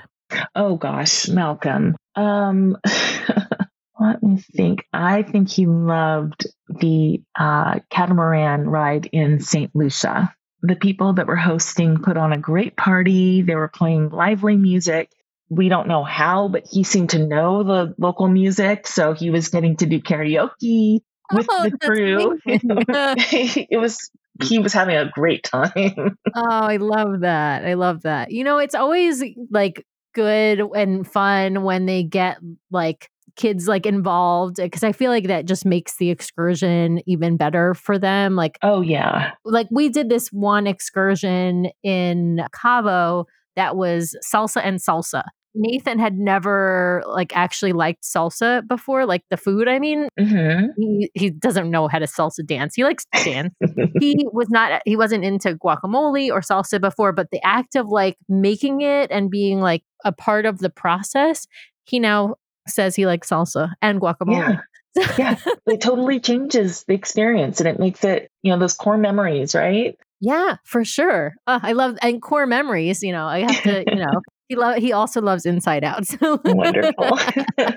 [0.56, 1.96] Oh gosh, Malcolm.
[2.16, 2.78] Um,
[4.00, 4.86] let me think.
[4.92, 9.72] I think he loved the uh, catamaran ride in St.
[9.74, 10.34] Lucia.
[10.64, 13.42] The people that were hosting put on a great party.
[13.42, 15.10] They were playing lively music
[15.50, 18.88] we don't know how, but he seemed to know the local music.
[18.88, 21.00] So he was getting to do karaoke
[21.32, 22.40] with oh, the crew.
[22.46, 24.10] it was
[24.44, 25.74] he was having a great time.
[26.36, 27.66] oh, I love that.
[27.66, 28.32] I love that.
[28.32, 32.38] You know, it's always like good and fun when they get
[32.72, 37.74] like kids like involved because I feel like that just makes the excursion even better
[37.74, 38.36] for them.
[38.36, 39.32] Like, oh yeah.
[39.46, 45.24] Like we did this one excursion in Cabo that was salsa and salsa.
[45.60, 49.68] Nathan had never like actually liked salsa before, like the food.
[49.68, 50.68] I mean, mm-hmm.
[50.78, 52.76] he he doesn't know how to salsa dance.
[52.76, 53.54] He likes to dance.
[54.00, 54.82] he was not.
[54.86, 59.30] He wasn't into guacamole or salsa before, but the act of like making it and
[59.30, 61.48] being like a part of the process,
[61.86, 62.36] he now
[62.68, 64.62] says he likes salsa and guacamole.
[64.96, 65.16] Yeah.
[65.18, 69.56] yeah, it totally changes the experience and it makes it, you know, those core memories,
[69.56, 69.98] right?
[70.20, 71.34] Yeah, for sure.
[71.46, 73.04] Uh, I love and core memories.
[73.04, 76.06] You know, I have to, you know, he lo- he also loves Inside Out.
[76.08, 77.20] So wonderful.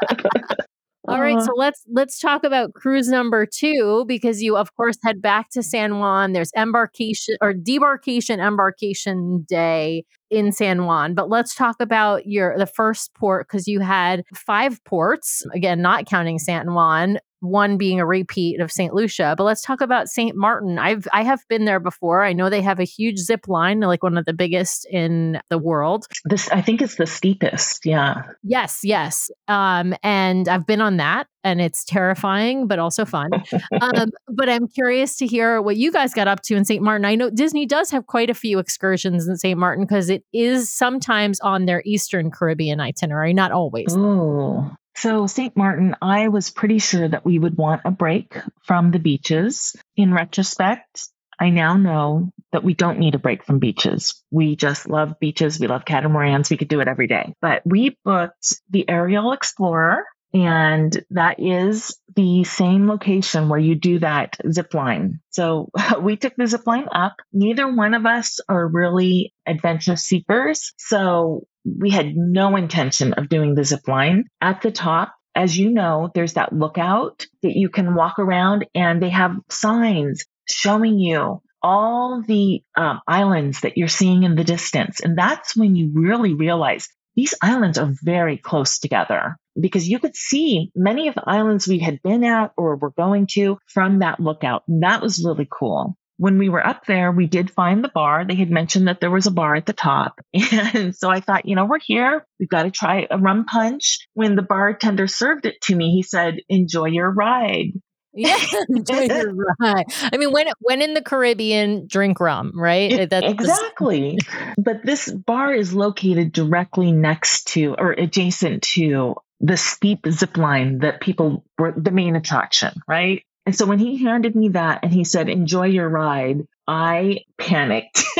[1.09, 5.21] All right, so let's let's talk about cruise number 2 because you of course head
[5.21, 6.33] back to San Juan.
[6.33, 11.15] There's embarkation or debarkation embarkation day in San Juan.
[11.15, 16.07] But let's talk about your the first port because you had five ports, again not
[16.07, 18.95] counting San Juan, one being a repeat of St.
[18.95, 19.35] Lucia.
[19.37, 20.37] But let's talk about St.
[20.37, 20.79] Martin.
[20.79, 22.23] I've I have been there before.
[22.23, 25.59] I know they have a huge zip line, like one of the biggest in the
[25.59, 26.07] world.
[26.25, 27.87] This I think it's the steepest.
[27.87, 28.23] Yeah.
[28.43, 29.31] Yes, yes.
[29.49, 33.31] Um, and I've been on that and it's terrifying but also fun.
[33.81, 36.83] um, but I'm curious to hear what you guys got up to in St.
[36.83, 37.05] Martin.
[37.05, 39.59] I know Disney does have quite a few excursions in St.
[39.59, 43.95] Martin because it is sometimes on their Eastern Caribbean itinerary, not always.
[43.97, 45.57] Oh, so, St.
[45.57, 49.75] Martin, I was pretty sure that we would want a break from the beaches.
[49.97, 51.09] In retrospect,
[51.41, 54.23] I now know that we don't need a break from beaches.
[54.31, 55.59] We just love beaches.
[55.59, 56.51] We love catamarans.
[56.51, 57.35] We could do it every day.
[57.41, 64.01] But we booked the Aerial Explorer, and that is the same location where you do
[64.01, 65.21] that zip line.
[65.31, 67.17] So we took the zip line up.
[67.33, 70.75] Neither one of us are really adventure seekers.
[70.77, 74.25] So we had no intention of doing the zip line.
[74.41, 79.03] At the top, as you know, there's that lookout that you can walk around and
[79.03, 85.01] they have signs showing you all the um, islands that you're seeing in the distance.
[85.01, 90.17] And that's when you really realize these islands are very close together because you could
[90.17, 94.21] see many of the islands we had been at or were going to from that
[94.21, 94.63] lookout.
[94.69, 98.27] And that was really cool when we were up there, we did find the bar.
[98.27, 100.21] They had mentioned that there was a bar at the top.
[100.75, 102.27] And so I thought, you know, we're here.
[102.39, 104.07] We've got to try a rum punch.
[104.13, 107.73] When the bartender served it to me, he said, enjoy your ride.
[108.13, 108.37] Yeah,
[108.69, 109.87] enjoy your ride.
[110.13, 113.09] I mean, when when in the Caribbean, drink rum, right?
[113.09, 114.19] That's exactly.
[114.59, 120.81] but this bar is located directly next to or adjacent to the steep zip line
[120.81, 123.23] that people were the main attraction, right?
[123.51, 128.05] And so when he handed me that and he said, enjoy your ride, I panicked.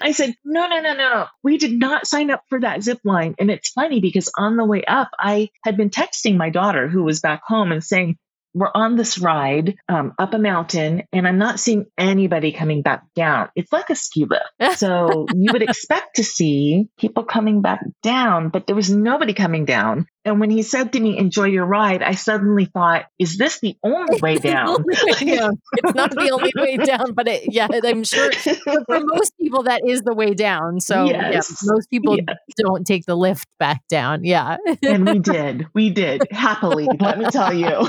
[0.00, 1.26] I said, no, no, no, no.
[1.42, 3.34] We did not sign up for that zip line.
[3.40, 7.02] And it's funny because on the way up, I had been texting my daughter who
[7.02, 8.18] was back home and saying,
[8.54, 13.02] we're on this ride um, up a mountain and I'm not seeing anybody coming back
[13.14, 13.48] down.
[13.56, 14.78] It's like a ski lift.
[14.78, 19.64] So you would expect to see people coming back down, but there was nobody coming
[19.64, 20.06] down.
[20.24, 23.76] And when he said to me, enjoy your ride, I suddenly thought, is this the
[23.82, 24.84] only way down?
[25.20, 28.32] yeah, it's not the only way down, but it, yeah, I'm sure
[28.86, 30.80] for most people that is the way down.
[30.80, 31.50] So yes.
[31.50, 32.36] yeah, most people yes.
[32.56, 34.24] don't take the lift back down.
[34.24, 34.58] Yeah.
[34.82, 35.66] and we did.
[35.74, 37.88] We did happily, let me tell you.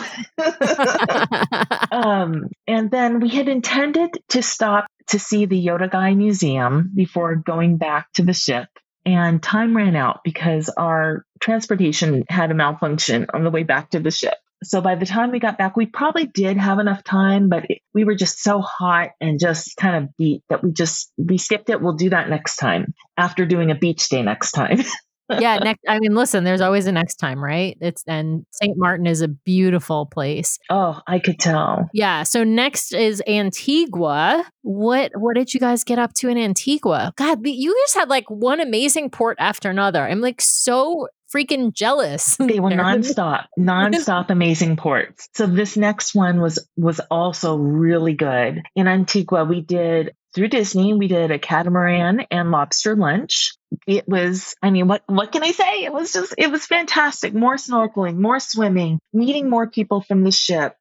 [1.92, 7.36] um, and then we had intended to stop to see the Yoda Guy Museum before
[7.36, 8.68] going back to the ship
[9.06, 14.00] and time ran out because our transportation had a malfunction on the way back to
[14.00, 14.36] the ship.
[14.64, 18.06] So by the time we got back, we probably did have enough time, but we
[18.06, 21.82] were just so hot and just kind of beat that we just we skipped it.
[21.82, 24.80] We'll do that next time after doing a beach day next time.
[25.30, 27.78] yeah, next I mean listen, there's always a next time, right?
[27.82, 28.78] It's and St.
[28.78, 30.60] Martin is a beautiful place.
[30.70, 31.90] Oh, I could tell.
[31.94, 34.46] Yeah, so next is Antigua.
[34.62, 37.14] What what did you guys get up to in Antigua?
[37.16, 40.06] God, you just had like one amazing port after another.
[40.06, 42.38] I'm like so freaking jealous.
[42.38, 45.30] They were nonstop, nonstop amazing ports.
[45.34, 48.62] So this next one was was also really good.
[48.76, 53.54] In Antigua, we did through Disney, we did a catamaran and lobster lunch.
[53.88, 55.84] It was, I mean, what, what can I say?
[55.84, 57.34] It was just, it was fantastic.
[57.34, 60.76] More snorkeling, more swimming, meeting more people from the ship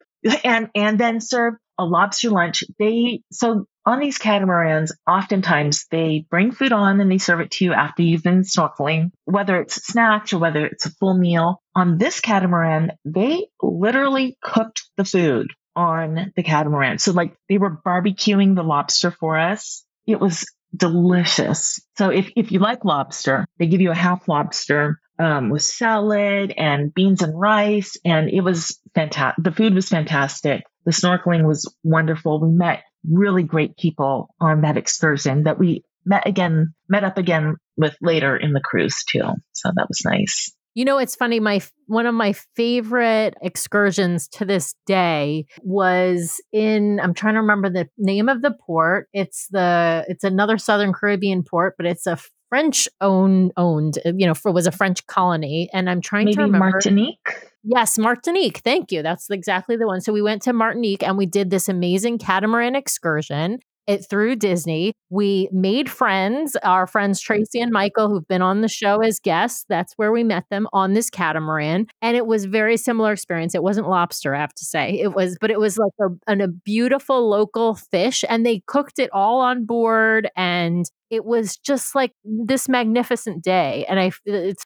[0.45, 2.65] and, and then serve a lobster lunch.
[2.79, 7.65] They, so on these catamarans, oftentimes they bring food on and they serve it to
[7.65, 11.61] you after you've been snorkeling, whether it's snacks or whether it's a full meal.
[11.75, 16.99] On this catamaran, they literally cooked the food on the catamaran.
[16.99, 19.85] So like they were barbecuing the lobster for us.
[20.07, 21.81] It was delicious.
[21.97, 26.53] So if, if you like lobster, they give you a half lobster um, with salad
[26.57, 27.97] and beans and rice.
[28.05, 29.45] And it was fantastic.
[29.45, 30.65] The food was fantastic.
[30.85, 32.41] The snorkeling was wonderful.
[32.41, 37.57] We met really great people on that excursion that we met again, met up again
[37.77, 39.29] with later in the cruise too.
[39.53, 40.53] So that was nice.
[40.75, 41.39] You know, it's funny.
[41.41, 46.99] My one of my favorite excursions to this day was in.
[47.01, 49.09] I'm trying to remember the name of the port.
[49.13, 50.05] It's the.
[50.09, 53.99] It's another Southern Caribbean port, but it's a French owned owned.
[54.05, 56.71] You know, for was a French colony, and I'm trying Maybe to remember.
[56.71, 57.51] Martinique.
[57.65, 58.59] Yes, Martinique.
[58.59, 59.03] Thank you.
[59.03, 60.01] That's exactly the one.
[60.01, 64.93] So we went to Martinique and we did this amazing catamaran excursion it through Disney.
[65.11, 69.65] We made friends, our friends Tracy and Michael, who've been on the show as guests.
[69.69, 71.87] That's where we met them on this catamaran.
[72.01, 73.55] And it was very similar experience.
[73.55, 74.99] It wasn't lobster, I have to say.
[74.99, 78.25] It was, but it was like a, an, a beautiful local fish.
[78.29, 80.31] And they cooked it all on board.
[80.37, 83.85] And it was just like this magnificent day.
[83.89, 84.65] And I, it's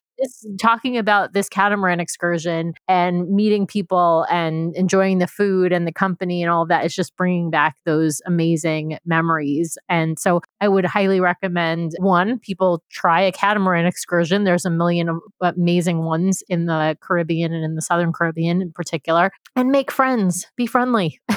[0.61, 6.43] talking about this catamaran excursion and meeting people and enjoying the food and the company
[6.43, 9.79] and all of that is just bringing back those amazing memories.
[9.89, 14.45] And so I would highly recommend one, people try a catamaran excursion.
[14.45, 19.31] There's a million amazing ones in the Caribbean and in the Southern Caribbean in particular,
[19.55, 21.21] and make friends, be friendly.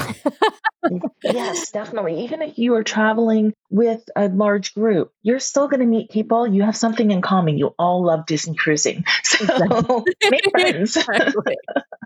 [1.23, 2.23] yes, definitely.
[2.23, 6.47] Even if you are traveling with a large group, you're still going to meet people.
[6.47, 7.57] You have something in common.
[7.57, 9.03] You all love Disney cruising.
[9.23, 10.15] So exactly.
[10.31, 10.97] make friends.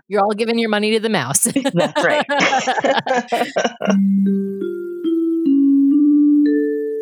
[0.08, 1.44] You're all giving your money to the mouse.
[1.44, 2.26] That's right.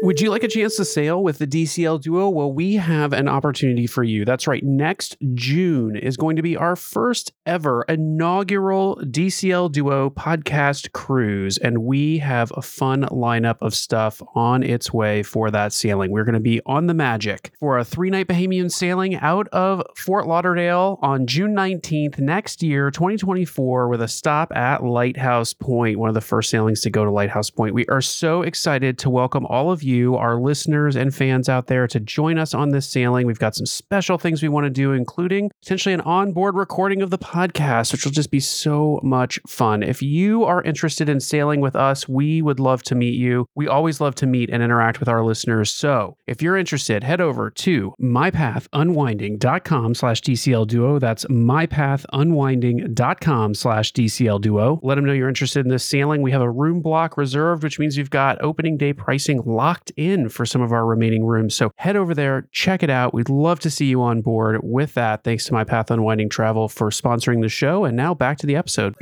[0.03, 2.29] Would you like a chance to sail with the DCL Duo?
[2.29, 4.25] Well, we have an opportunity for you.
[4.25, 4.65] That's right.
[4.65, 11.85] Next June is going to be our first ever inaugural DCL Duo podcast cruise, and
[11.85, 16.11] we have a fun lineup of stuff on its way for that sailing.
[16.11, 19.85] We're going to be on the Magic for a three night Bahamian sailing out of
[19.95, 26.09] Fort Lauderdale on June 19th next year, 2024, with a stop at Lighthouse Point, one
[26.09, 27.73] of the first sailings to go to Lighthouse Point.
[27.73, 31.69] We are so excited to welcome all of you you, our listeners and fans out
[31.69, 33.27] there, to join us on this sailing.
[33.27, 37.11] We've got some special things we want to do, including potentially an onboard recording of
[37.11, 39.83] the podcast, which will just be so much fun.
[39.83, 43.47] If you are interested in sailing with us, we would love to meet you.
[43.55, 45.71] We always love to meet and interact with our listeners.
[45.71, 50.99] So if you're interested, head over to mypathunwinding.com slash DCL duo.
[50.99, 54.81] That's mypathunwinding.com slash DCL duo.
[54.83, 56.23] Let them know you're interested in this sailing.
[56.23, 59.93] We have a room block reserved, which means we've got opening day pricing locked locked
[59.97, 61.57] in for some of our remaining rooms.
[61.57, 63.13] So head over there, check it out.
[63.13, 65.25] We'd love to see you on board with that.
[65.25, 67.85] Thanks to My Path Unwinding Travel for sponsoring the show.
[67.85, 68.95] And now back to the episode.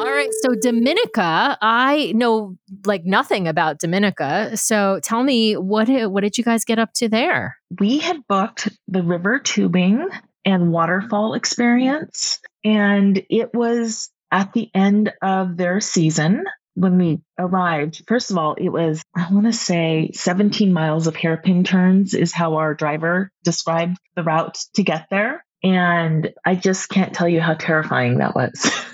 [0.00, 4.56] All right, so Dominica, I know like nothing about Dominica.
[4.56, 7.58] So tell me what what did you guys get up to there?
[7.78, 10.08] We had booked the river tubing
[10.44, 16.44] and waterfall experience And it was at the end of their season
[16.78, 21.16] when we arrived, first of all, it was, I want to say 17 miles of
[21.16, 25.44] hairpin turns is how our driver described the route to get there.
[25.62, 28.52] And I just can't tell you how terrifying that was.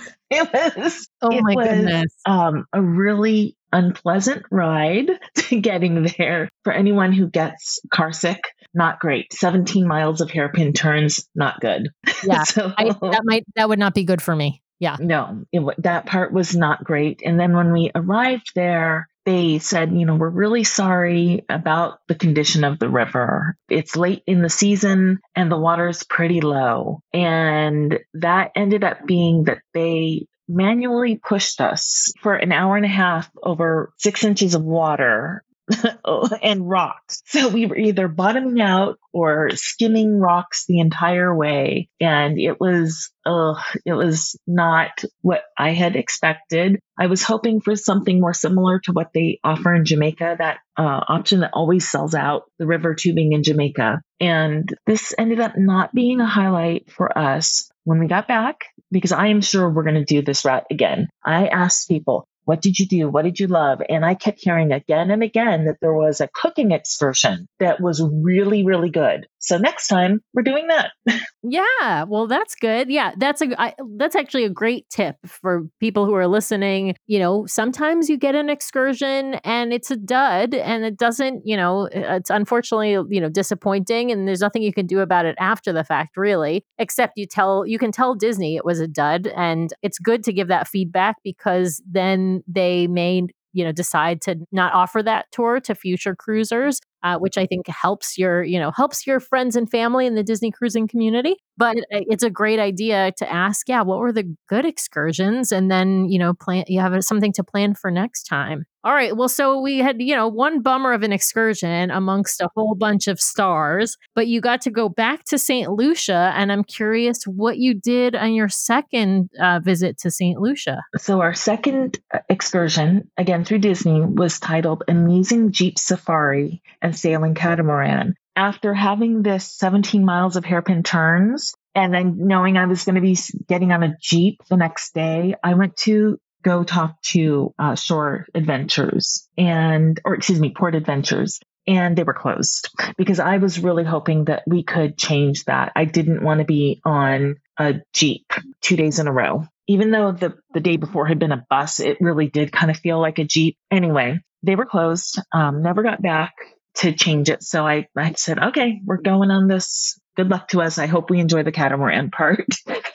[0.30, 2.14] it was, oh it my was, goodness.
[2.24, 8.40] Um, a really unpleasant ride to getting there for anyone who gets car sick.
[8.72, 9.32] Not great.
[9.34, 11.90] 17 miles of hairpin turns, not good.
[12.26, 12.44] Yeah.
[12.44, 14.62] so, I, that might, that would not be good for me.
[14.84, 14.96] Yeah.
[15.00, 17.22] no, it, that part was not great.
[17.24, 22.14] And then when we arrived there, they said, you know, we're really sorry about the
[22.14, 23.56] condition of the river.
[23.70, 27.00] It's late in the season and the water's pretty low.
[27.14, 32.88] And that ended up being that they manually pushed us for an hour and a
[32.88, 35.42] half over six inches of water
[36.42, 37.22] and rocks.
[37.26, 41.88] So we were either bottoming out or skimming rocks the entire way.
[42.00, 46.78] And it was, ugh, it was not what I had expected.
[46.98, 51.00] I was hoping for something more similar to what they offer in Jamaica, that uh,
[51.08, 54.00] option that always sells out, the river tubing in Jamaica.
[54.20, 59.12] And this ended up not being a highlight for us when we got back because
[59.12, 61.08] I am sure we're going to do this route again.
[61.24, 63.08] I asked people, what did you do?
[63.08, 63.80] What did you love?
[63.88, 68.02] And I kept hearing again and again that there was a cooking excursion that was
[68.02, 69.26] really, really good.
[69.46, 70.92] So next time we're doing that.
[71.46, 72.88] Yeah, well, that's good.
[72.88, 76.94] Yeah, that's a I, that's actually a great tip for people who are listening.
[77.06, 81.42] You know, sometimes you get an excursion and it's a dud, and it doesn't.
[81.44, 85.36] You know, it's unfortunately you know disappointing, and there's nothing you can do about it
[85.38, 86.64] after the fact, really.
[86.78, 90.32] Except you tell you can tell Disney it was a dud, and it's good to
[90.32, 95.60] give that feedback because then they may you know decide to not offer that tour
[95.60, 99.70] to future cruisers uh, which i think helps your you know helps your friends and
[99.70, 101.36] family in the disney cruising community.
[101.56, 105.52] But it's a great idea to ask yeah what were the good excursions?
[105.52, 108.64] And then you know plan you have something to plan for next time.
[108.82, 112.48] All right well so we had you know one bummer of an excursion amongst a
[112.54, 116.62] whole bunch of stars but you got to go back to st lucia and i'm
[116.62, 120.82] curious what you did on your second uh, visit to st lucia.
[120.98, 127.34] So our second uh, excursion, again through Disney, was titled Amazing Jeep Safari and Sailing
[127.34, 128.14] Catamaran.
[128.36, 133.00] After having this 17 miles of hairpin turns and then knowing I was going to
[133.00, 133.16] be
[133.48, 138.26] getting on a Jeep the next day, I went to go talk to uh, Shore
[138.34, 141.40] Adventures and, or excuse me, Port Adventures.
[141.66, 142.68] And they were closed
[142.98, 145.72] because I was really hoping that we could change that.
[145.74, 148.30] I didn't want to be on a Jeep
[148.60, 151.80] two days in a row even though the, the day before had been a bus,
[151.80, 153.56] it really did kind of feel like a Jeep.
[153.70, 156.34] Anyway, they were closed, um, never got back
[156.76, 157.42] to change it.
[157.42, 159.98] So I, I said, okay, we're going on this.
[160.16, 160.78] Good luck to us.
[160.78, 162.46] I hope we enjoy the catamaran part.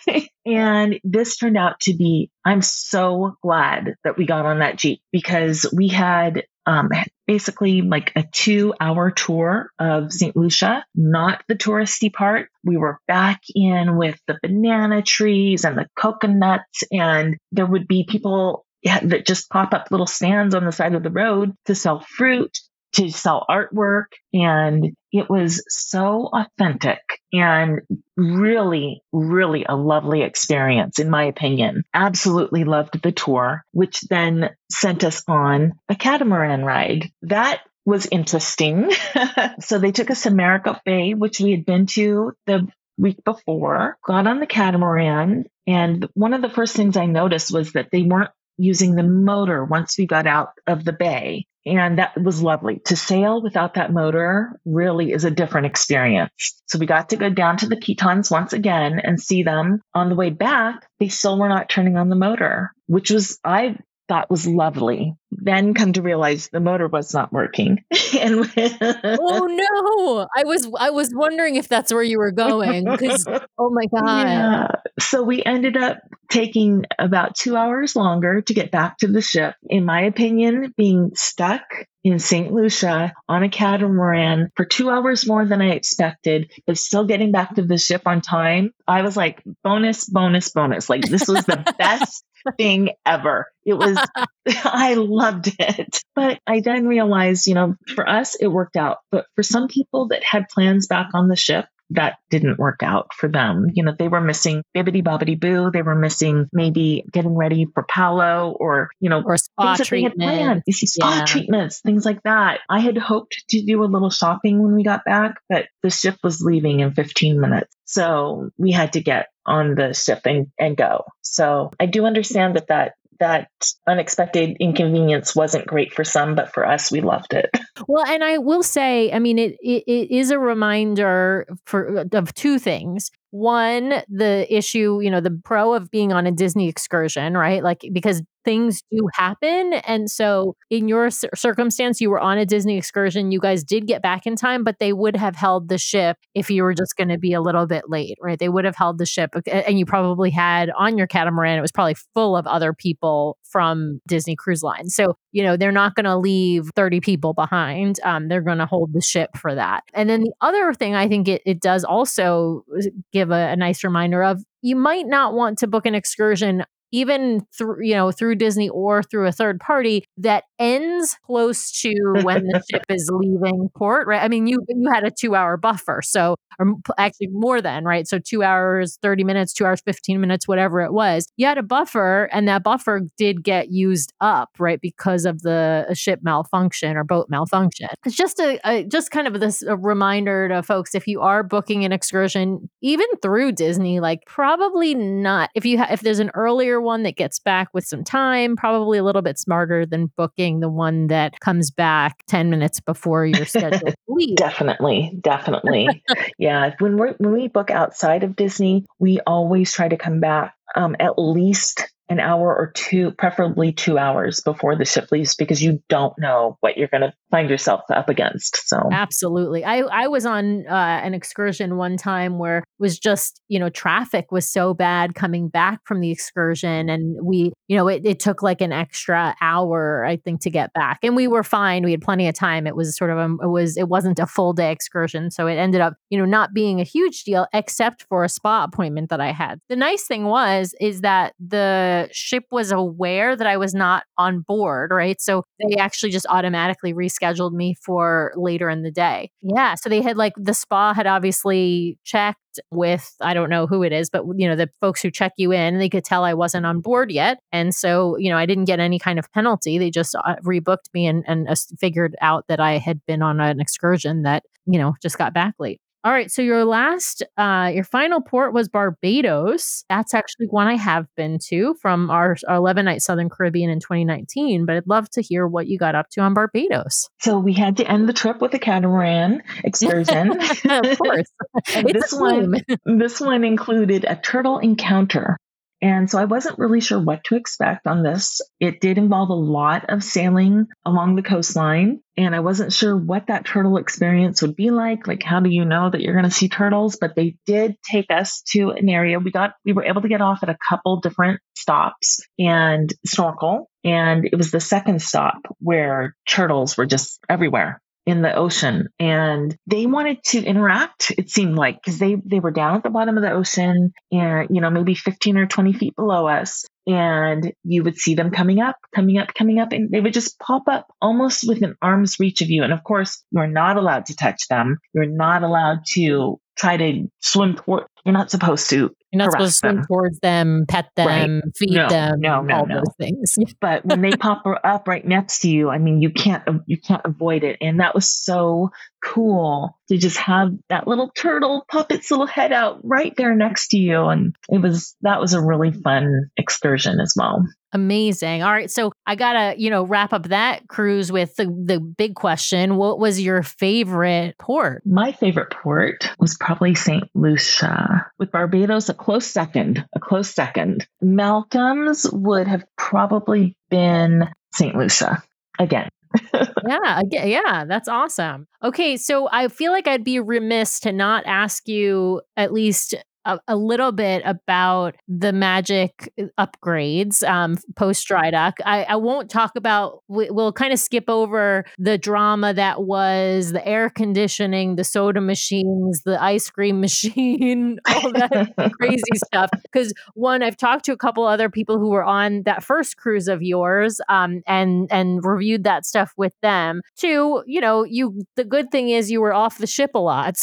[0.45, 5.01] and this turned out to be, I'm so glad that we got on that Jeep
[5.11, 6.89] because we had um,
[7.25, 10.35] basically like a two hour tour of St.
[10.35, 12.49] Lucia, not the touristy part.
[12.63, 18.05] We were back in with the banana trees and the coconuts, and there would be
[18.07, 21.75] people yeah, that just pop up little stands on the side of the road to
[21.75, 22.57] sell fruit,
[22.93, 24.05] to sell artwork.
[24.33, 26.99] And it was so authentic
[27.33, 27.81] and
[28.15, 31.83] really, really a lovely experience, in my opinion.
[31.93, 37.11] Absolutely loved the tour, which then sent us on a catamaran ride.
[37.23, 38.91] That was interesting.
[39.59, 42.67] so they took us to Marigot Bay, which we had been to the
[42.99, 45.45] week before, got on the catamaran.
[45.65, 49.63] And one of the first things I noticed was that they weren't using the motor
[49.63, 51.47] once we got out of the bay.
[51.65, 52.79] And that was lovely.
[52.85, 56.31] To sail without that motor really is a different experience.
[56.67, 59.81] So we got to go down to the Pitons once again and see them.
[59.93, 63.77] On the way back, they still were not turning on the motor, which was, I
[64.07, 65.15] thought was lovely.
[65.49, 67.83] Then come to realize the motor was not working.
[68.19, 73.27] and oh no i was i was wondering if that's where you were going because
[73.57, 74.67] oh my god Yeah.
[74.99, 79.55] So we ended up taking about two hours longer to get back to the ship.
[79.67, 81.63] In my opinion, being stuck
[82.03, 82.51] in St.
[82.53, 87.55] Lucia on a catamaran for two hours more than I expected, but still getting back
[87.55, 90.89] to the ship on time, I was like, bonus, bonus, bonus.
[90.89, 92.23] Like this was the best
[92.57, 93.47] thing ever.
[93.65, 93.97] It was,
[94.47, 96.01] I loved it.
[96.15, 98.97] But I then realized, you know, for us, it worked out.
[99.11, 103.13] But for some people that had plans back on the ship, that didn't work out
[103.13, 103.67] for them.
[103.73, 105.71] You know, they were missing Bibbidi Bobbidi Boo.
[105.71, 109.89] They were missing maybe getting ready for Palo or, you know, or spa things that
[109.89, 110.63] they had planned.
[110.65, 110.89] treatment.
[110.89, 111.25] Spa Yeah.
[111.25, 112.59] treatments, things like that.
[112.69, 116.17] I had hoped to do a little shopping when we got back, but the ship
[116.23, 117.75] was leaving in 15 minutes.
[117.85, 121.05] So we had to get on the ship and, and go.
[121.21, 123.49] So I do understand that that that
[123.87, 127.49] unexpected inconvenience wasn't great for some, but for us, we loved it.
[127.87, 132.33] Well, and I will say, I mean, it, it, it is a reminder for of
[132.33, 133.09] two things.
[133.31, 137.63] One, the issue, you know, the pro of being on a Disney excursion, right?
[137.63, 142.45] Like because things do happen, and so in your cir- circumstance, you were on a
[142.45, 143.31] Disney excursion.
[143.31, 146.49] You guys did get back in time, but they would have held the ship if
[146.49, 148.39] you were just going to be a little bit late, right?
[148.39, 151.57] They would have held the ship, and you probably had on your catamaran.
[151.57, 154.89] It was probably full of other people from Disney Cruise Line.
[154.89, 158.65] So you know they're not going to leave 30 people behind um, they're going to
[158.65, 161.83] hold the ship for that and then the other thing i think it, it does
[161.83, 162.63] also
[163.11, 167.45] give a, a nice reminder of you might not want to book an excursion even
[167.57, 172.43] through you know through disney or through a third party that ends close to when
[172.43, 174.21] the ship is leaving port right?
[174.21, 178.07] I mean you you had a two hour buffer so or actually more than right?
[178.07, 181.63] So two hours 30 minutes two hours 15 minutes whatever it was you had a
[181.63, 187.03] buffer and that buffer did get used up right because of the ship malfunction or
[187.03, 187.89] boat malfunction.
[188.05, 191.43] It's just a, a just kind of this a reminder to folks if you are
[191.43, 196.31] booking an excursion even through disney like probably not if you ha- if there's an
[196.33, 200.59] earlier one that gets back with some time probably a little bit smarter than booking
[200.59, 206.03] the one that comes back 10 minutes before your scheduled to leave Definitely, definitely.
[206.37, 210.55] yeah, when we when we book outside of Disney, we always try to come back
[210.75, 215.61] um, at least an hour or two, preferably two hours before the ship leaves, because
[215.61, 218.67] you don't know what you're going to find yourself up against.
[218.67, 219.63] So Absolutely.
[219.63, 224.31] I, I was on uh, an excursion one time where was just, you know, traffic
[224.31, 226.89] was so bad coming back from the excursion.
[226.89, 230.73] And we, you know, it, it took like an extra hour, I think, to get
[230.73, 230.99] back.
[231.03, 231.83] And we were fine.
[231.83, 232.65] We had plenty of time.
[232.65, 235.29] It was sort of, a, it was, it wasn't a full day excursion.
[235.29, 238.63] So it ended up, you know, not being a huge deal except for a spa
[238.63, 239.59] appointment that I had.
[239.69, 244.41] The nice thing was, is that the ship was aware that I was not on
[244.41, 245.19] board, right?
[245.19, 249.31] So they actually just automatically rescheduled me for later in the day.
[249.41, 249.75] Yeah.
[249.75, 252.37] So they had like the spa had obviously checked
[252.71, 255.51] with, I don't know who it is, but you know, the folks who check you
[255.51, 257.39] in, they could tell I wasn't on board yet.
[257.51, 259.77] And so, you know, I didn't get any kind of penalty.
[259.77, 263.39] They just uh, rebooked me and, and uh, figured out that I had been on
[263.39, 265.79] an excursion that, you know, just got back late.
[266.03, 266.31] All right.
[266.31, 269.83] So your last, uh, your final port was Barbados.
[269.89, 273.79] That's actually one I have been to from our, our 11 night Southern Caribbean in
[273.81, 274.65] 2019.
[274.65, 277.09] But I'd love to hear what you got up to on Barbados.
[277.19, 280.31] so we had to end the trip with a catamaran excursion.
[280.69, 281.27] of course.
[281.89, 285.37] This one this one included a turtle encounter.
[285.81, 288.41] And so I wasn't really sure what to expect on this.
[288.59, 293.27] It did involve a lot of sailing along the coastline, and I wasn't sure what
[293.27, 295.07] that turtle experience would be like.
[295.07, 296.97] Like, how do you know that you're going to see turtles?
[296.99, 299.19] But they did take us to an area.
[299.19, 303.69] We got, we were able to get off at a couple different stops and snorkel.
[303.85, 308.89] And it was the second stop where turtles were just everywhere in the ocean.
[308.99, 312.89] And they wanted to interact it seemed like because they they were down at the
[312.89, 316.65] bottom of the ocean and you know maybe 15 or 20 feet below us.
[316.87, 320.39] And you would see them coming up coming up coming up and they would just
[320.39, 322.63] pop up almost within arm's reach of you.
[322.63, 324.77] And of course you're not allowed to touch them.
[324.93, 329.51] You're not allowed to try to swim toward you're not supposed to You're not supposed
[329.53, 329.85] to swim them.
[329.85, 332.75] towards them, pet them, feed No, them, no, no, all no.
[332.77, 333.35] those things.
[333.61, 337.01] but when they pop up right next to you i mean you can't you can't
[337.05, 338.69] avoid it and that was so
[339.03, 343.69] cool to just have that little turtle pop its little head out right there next
[343.69, 348.43] to you and it was that was a really fun excursion as well Amazing.
[348.43, 348.69] All right.
[348.69, 352.75] So I got to, you know, wrap up that cruise with the, the big question.
[352.77, 354.83] What was your favorite port?
[354.85, 360.87] my favorite port was probably st lucia with barbados a close second a close second
[361.01, 365.21] malcolm's would have probably been st lucia
[365.59, 365.89] again
[366.67, 368.47] yeah, yeah, that's awesome.
[368.63, 372.95] Okay, so I feel like I'd be remiss to not ask you at least
[373.25, 378.57] a, a little bit about the magic upgrades um, post dry dock.
[378.65, 383.51] I, I, won't talk about, we, we'll kind of skip over the drama that was
[383.51, 389.49] the air conditioning, the soda machines, the ice cream machine, all that crazy stuff.
[389.63, 393.27] Because one, I've talked to a couple other people who were on that first cruise
[393.27, 396.81] of yours um, and and reviewed that stuff with them.
[396.95, 400.37] Two, you know, you the good thing is you were off the ship a lot.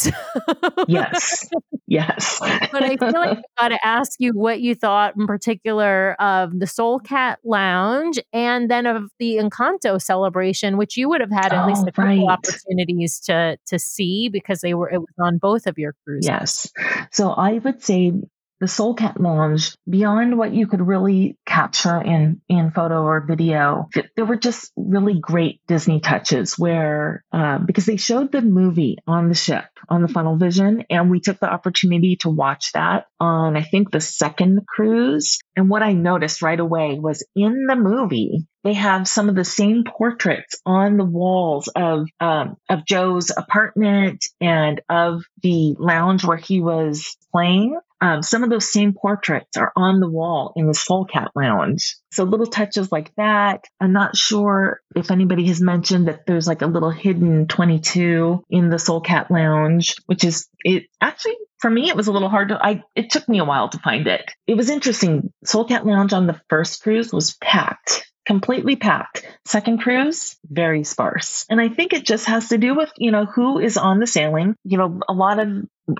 [0.87, 1.49] yes.
[1.87, 2.39] Yes.
[2.71, 6.59] But I feel like I got to ask you what you thought in particular of
[6.59, 11.53] the Soul Cat Lounge and then of the Encanto celebration, which you would have had
[11.53, 12.31] at oh, least a couple right.
[12.31, 16.27] opportunities to to see because they were it was on both of your cruises.
[16.27, 16.71] Yes.
[17.11, 18.13] So I would say
[18.59, 23.89] the Soul Cat Lounge, beyond what you could really capture in, in photo or video,
[24.15, 29.29] there were just really great Disney touches where, uh, because they showed the movie on
[29.29, 33.55] the ship, on the Funnel Vision, and we took the opportunity to watch that on,
[33.55, 35.39] I think, the second cruise.
[35.55, 39.45] And what I noticed right away was in the movie, they have some of the
[39.45, 46.37] same portraits on the walls of um, of Joe's apartment and of the lounge where
[46.37, 47.79] he was playing.
[47.99, 51.95] Um, some of those same portraits are on the wall in the Soul Cat Lounge.
[52.11, 53.65] So little touches like that.
[53.79, 58.69] I'm not sure if anybody has mentioned that there's like a little hidden 22 in
[58.69, 62.49] the Soul Cat Lounge, which is it actually for me it was a little hard
[62.49, 64.31] to I it took me a while to find it.
[64.45, 65.33] It was interesting.
[65.43, 69.25] Soul Cat Lounge on the first cruise was packed completely packed.
[69.45, 71.45] Second cruise, very sparse.
[71.49, 74.05] And I think it just has to do with, you know, who is on the
[74.05, 74.55] sailing.
[74.65, 75.47] You know, a lot of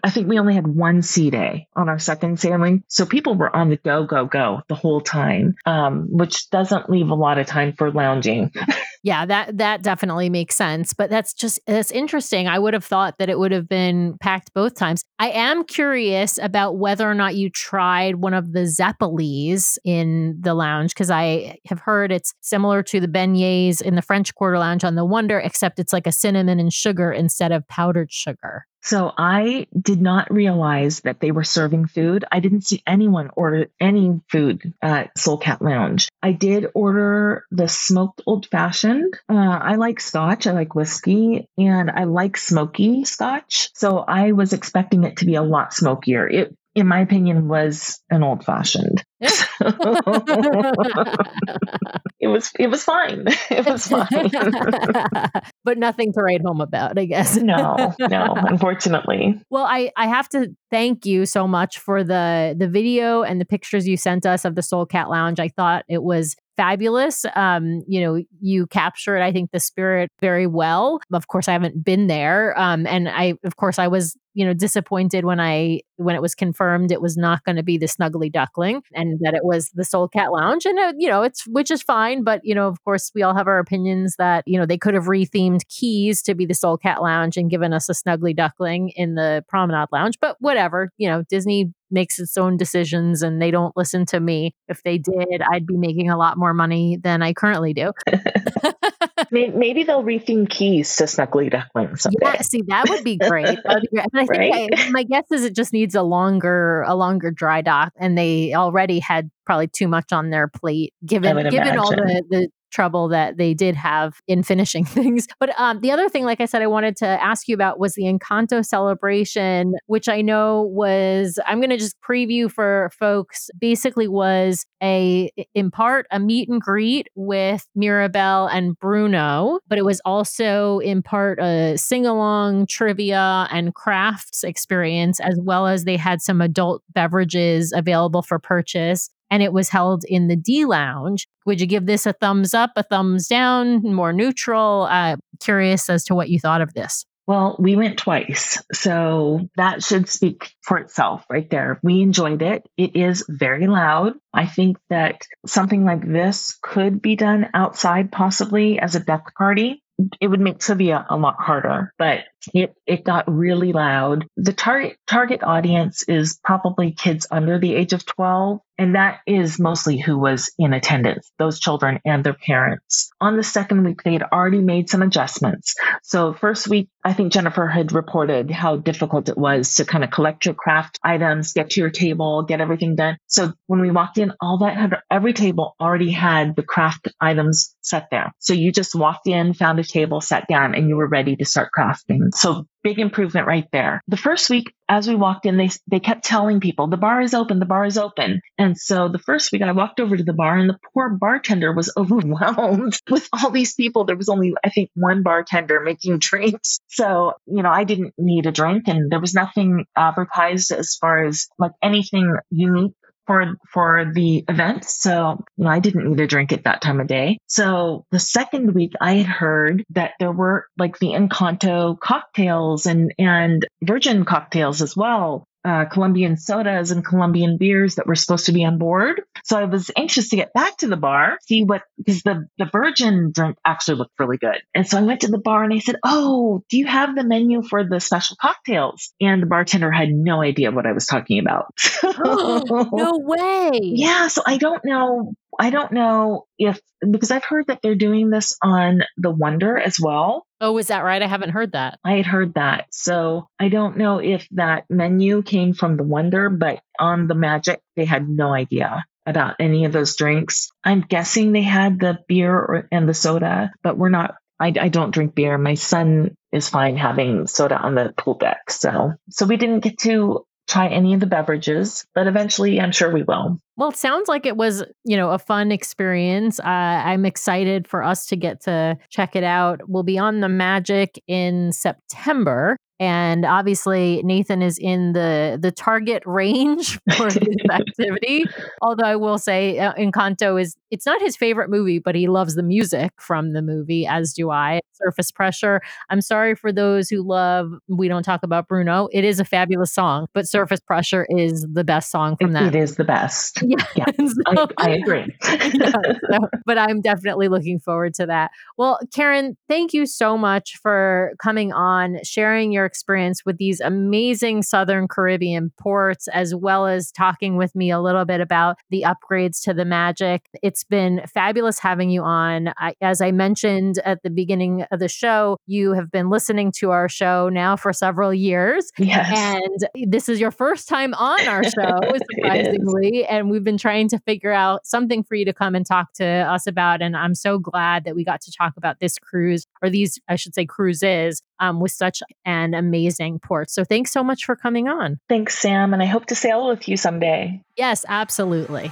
[0.03, 2.83] I think we only had one sea day on our second sailing.
[2.87, 7.09] So people were on the go, go, go the whole time, um, which doesn't leave
[7.09, 8.51] a lot of time for lounging.
[9.03, 10.93] yeah, that that definitely makes sense.
[10.93, 12.47] But that's just that's interesting.
[12.47, 15.03] I would have thought that it would have been packed both times.
[15.19, 20.53] I am curious about whether or not you tried one of the Zeppoles in the
[20.53, 24.83] lounge because I have heard it's similar to the beignets in the French Quarter Lounge
[24.83, 28.65] on the Wonder, except it's like a cinnamon and sugar instead of powdered sugar.
[28.87, 32.23] So I did not realize that they were serving food.
[32.31, 36.07] I didn't see anyone order any food at Soul Cat Lounge.
[36.23, 39.13] I did order the smoked old fashioned.
[39.27, 43.71] Uh, I like scotch, I like whiskey, and I like smoky scotch.
[43.73, 46.25] So I was expecting it to be a lot smokier.
[46.25, 49.03] It in my opinion, was an old fashioned.
[52.19, 53.25] it was it was fine.
[53.49, 54.07] It was fine.
[55.63, 57.37] but nothing to write home about, I guess.
[57.37, 59.39] no, no, unfortunately.
[59.49, 63.45] Well, I, I have to thank you so much for the the video and the
[63.45, 65.39] pictures you sent us of the Soul Cat Lounge.
[65.39, 67.25] I thought it was fabulous.
[67.35, 70.99] Um, you know, you captured, I think, the spirit very well.
[71.13, 74.53] Of course, I haven't been there, um, and I, of course, I was, you know,
[74.53, 78.31] disappointed when I when it was confirmed it was not going to be the Snuggly
[78.31, 81.71] Duckling and that it was the Soul Cat Lounge, and uh, you know, it's which
[81.71, 84.65] is fine, but you know, of course, we all have our opinions that you know
[84.65, 87.93] they could have rethemed Keys to be the Soul Cat Lounge and given us a
[87.93, 93.21] Snuggly Duckling in the Promenade Lounge, but whatever, you know, Disney makes its own decisions
[93.21, 94.53] and they don't listen to me.
[94.67, 95.03] If they mm.
[95.03, 97.91] did, I'd be making a lot more money than I currently do.
[99.31, 102.17] Maybe they'll retheme keys to Snuggly Duckling someday.
[102.21, 103.59] Yeah, see, that would be great.
[103.63, 104.05] That would be great.
[104.13, 104.69] I think right?
[104.77, 108.53] I, my guess is it just needs a longer, a longer dry dock, and they
[108.53, 111.79] already had probably too much on their plate given given imagine.
[111.79, 115.27] all the, the trouble that they did have in finishing things.
[115.39, 117.93] But um, the other thing, like I said, I wanted to ask you about was
[117.93, 124.07] the Encanto celebration, which I know was, I'm going to just preview for folks, basically
[124.07, 130.01] was a, in part, a meet and greet with Mirabel and Bruno, but it was
[130.05, 136.21] also in part a sing along trivia and crafts experience, as well as they had
[136.21, 141.27] some adult beverages available for purchase and it was held in the D Lounge.
[141.47, 144.85] Would you give this a thumbs up, a thumbs down, more neutral?
[144.91, 147.05] Uh, curious as to what you thought of this.
[147.25, 148.61] Well, we went twice.
[148.73, 151.79] So that should speak for itself right there.
[151.83, 152.67] We enjoyed it.
[152.75, 154.13] It is very loud.
[154.33, 159.81] I think that something like this could be done outside, possibly as a deck party
[160.21, 162.19] it would make trivia a lot harder, but
[162.53, 164.27] it, it got really loud.
[164.37, 168.59] The target target audience is probably kids under the age of 12.
[168.77, 173.09] And that is mostly who was in attendance, those children and their parents.
[173.19, 175.75] On the second week, they had already made some adjustments.
[176.03, 180.11] So first week, I think Jennifer had reported how difficult it was to kind of
[180.11, 183.17] collect your craft items, get to your table, get everything done.
[183.27, 187.75] So when we walked in, all that had, every table already had the craft items
[187.81, 188.31] set there.
[188.39, 191.45] So you just walked in, found a table, sat down, and you were ready to
[191.45, 192.33] start crafting.
[192.37, 194.01] So big improvement right there.
[194.07, 197.33] The first week, as we walked in, they they kept telling people the bar is
[197.33, 198.41] open, the bar is open.
[198.57, 201.73] And so the first week, I walked over to the bar, and the poor bartender
[201.73, 204.05] was overwhelmed with all these people.
[204.05, 206.79] There was only, I think, one bartender making drinks.
[206.87, 211.25] So you know, I didn't need a drink, and there was nothing advertised as far
[211.25, 212.93] as like anything unique
[213.27, 214.85] for for the event.
[214.85, 217.37] So, you know, I didn't need a drink at that time of day.
[217.47, 223.13] So the second week I had heard that there were like the Encanto cocktails and
[223.19, 228.53] and virgin cocktails as well uh, Colombian sodas and Colombian beers that were supposed to
[228.53, 229.21] be on board.
[229.43, 232.69] So I was anxious to get back to the bar, see what, because the, the
[232.71, 234.61] virgin drink actually looked really good.
[234.73, 237.25] And so I went to the bar and I said, Oh, do you have the
[237.25, 239.13] menu for the special cocktails?
[239.19, 241.73] And the bartender had no idea what I was talking about.
[242.03, 243.79] no way.
[243.81, 244.29] Yeah.
[244.29, 248.57] So I don't know I don't know if because I've heard that they're doing this
[248.61, 250.45] on the Wonder as well.
[250.59, 251.21] Oh, is that right?
[251.21, 251.99] I haven't heard that.
[252.03, 252.87] I had heard that.
[252.91, 257.81] So I don't know if that menu came from the Wonder, but on the Magic,
[257.95, 260.71] they had no idea about any of those drinks.
[260.83, 264.35] I'm guessing they had the beer or, and the soda, but we're not.
[264.59, 265.55] I, I don't drink beer.
[265.59, 268.71] My son is fine having soda on the pool deck.
[268.71, 273.11] So, so we didn't get to try any of the beverages, but eventually I'm sure
[273.11, 273.57] we will.
[273.77, 276.59] Well, it sounds like it was, you know, a fun experience.
[276.59, 279.81] Uh, I'm excited for us to get to check it out.
[279.87, 282.77] We'll be on the Magic in September.
[282.99, 288.45] And obviously, Nathan is in the the target range for this activity.
[288.81, 292.55] Although I will say, uh, Encanto is it's not his favorite movie, but he loves
[292.55, 294.79] the music from the movie, as do I.
[294.93, 295.81] Surface Pressure.
[296.09, 299.07] I'm sorry for those who love We Don't Talk About Bruno.
[299.11, 302.75] It is a fabulous song, but Surface Pressure is the best song from that.
[302.75, 303.61] It is the best.
[303.67, 305.25] Yeah, yeah so, I, I, agree.
[305.43, 305.91] yeah,
[306.31, 308.51] so, but I'm definitely looking forward to that.
[308.77, 314.63] Well, Carin, thank you so much for coming on, sharing your experience with these amazing
[314.63, 319.61] Southern Caribbean ports, as well as talking with me a little bit about the upgrades
[319.65, 320.49] to the Magic.
[320.63, 322.69] It's been fabulous having you on.
[322.77, 326.89] I, as I mentioned at the beginning of the show, you have been listening to
[326.89, 328.91] our show now for several years.
[328.97, 329.31] Yes.
[329.31, 331.99] And this is your first time on our show,
[332.33, 333.25] surprisingly.
[333.25, 336.25] and we've been trying to figure out something for you to come and talk to
[336.25, 337.01] us about.
[337.01, 340.35] And I'm so glad that we got to talk about this cruise, or these, I
[340.35, 343.69] should say, cruises, um, with such an amazing port.
[343.69, 345.19] So thanks so much for coming on.
[345.27, 345.93] Thanks, Sam.
[345.93, 347.61] And I hope to sail with you someday.
[347.75, 348.91] Yes, absolutely.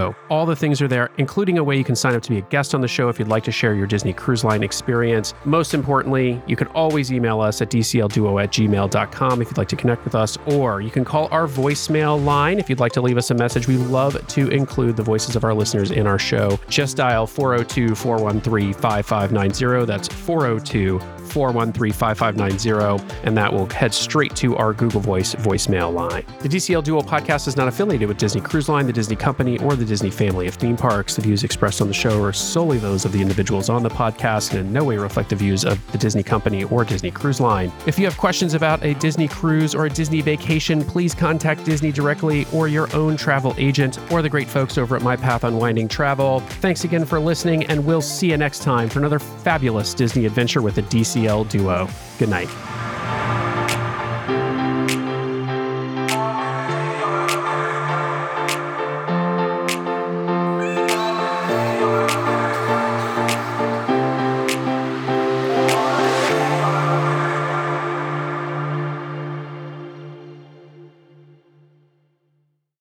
[0.01, 0.15] show.
[0.29, 2.41] All the things are there, including a way you can sign up to be a
[2.41, 5.33] guest on the show if you'd like to share your Disney Cruise Line experience.
[5.45, 9.75] Most importantly, you can always email us at dclduo at gmail.com if you'd like to
[9.75, 13.17] connect with us, or you can call our voicemail line if you'd like to leave
[13.17, 13.67] us a message.
[13.67, 16.59] We love to include the voices of our listeners in our show.
[16.67, 19.85] Just dial 402 413 5590.
[19.85, 20.99] That's 402
[21.31, 26.25] 413 5590, and that will head straight to our Google Voice voicemail line.
[26.39, 29.75] The DCL Duo podcast is not affiliated with Disney Cruise Line, the Disney Company, or
[29.75, 31.17] the Disney family of theme parks.
[31.17, 34.51] The views expressed on the show are solely those of the individuals on the podcast
[34.51, 37.73] and in no way reflect the views of the Disney Company or Disney Cruise Line.
[37.85, 41.91] If you have questions about a Disney cruise or a Disney vacation, please contact Disney
[41.91, 45.89] directly or your own travel agent or the great folks over at My Path Unwinding
[45.89, 46.39] Travel.
[46.61, 50.61] Thanks again for listening, and we'll see you next time for another fabulous Disney adventure
[50.61, 51.89] with the DCL duo.
[52.17, 53.50] Good night.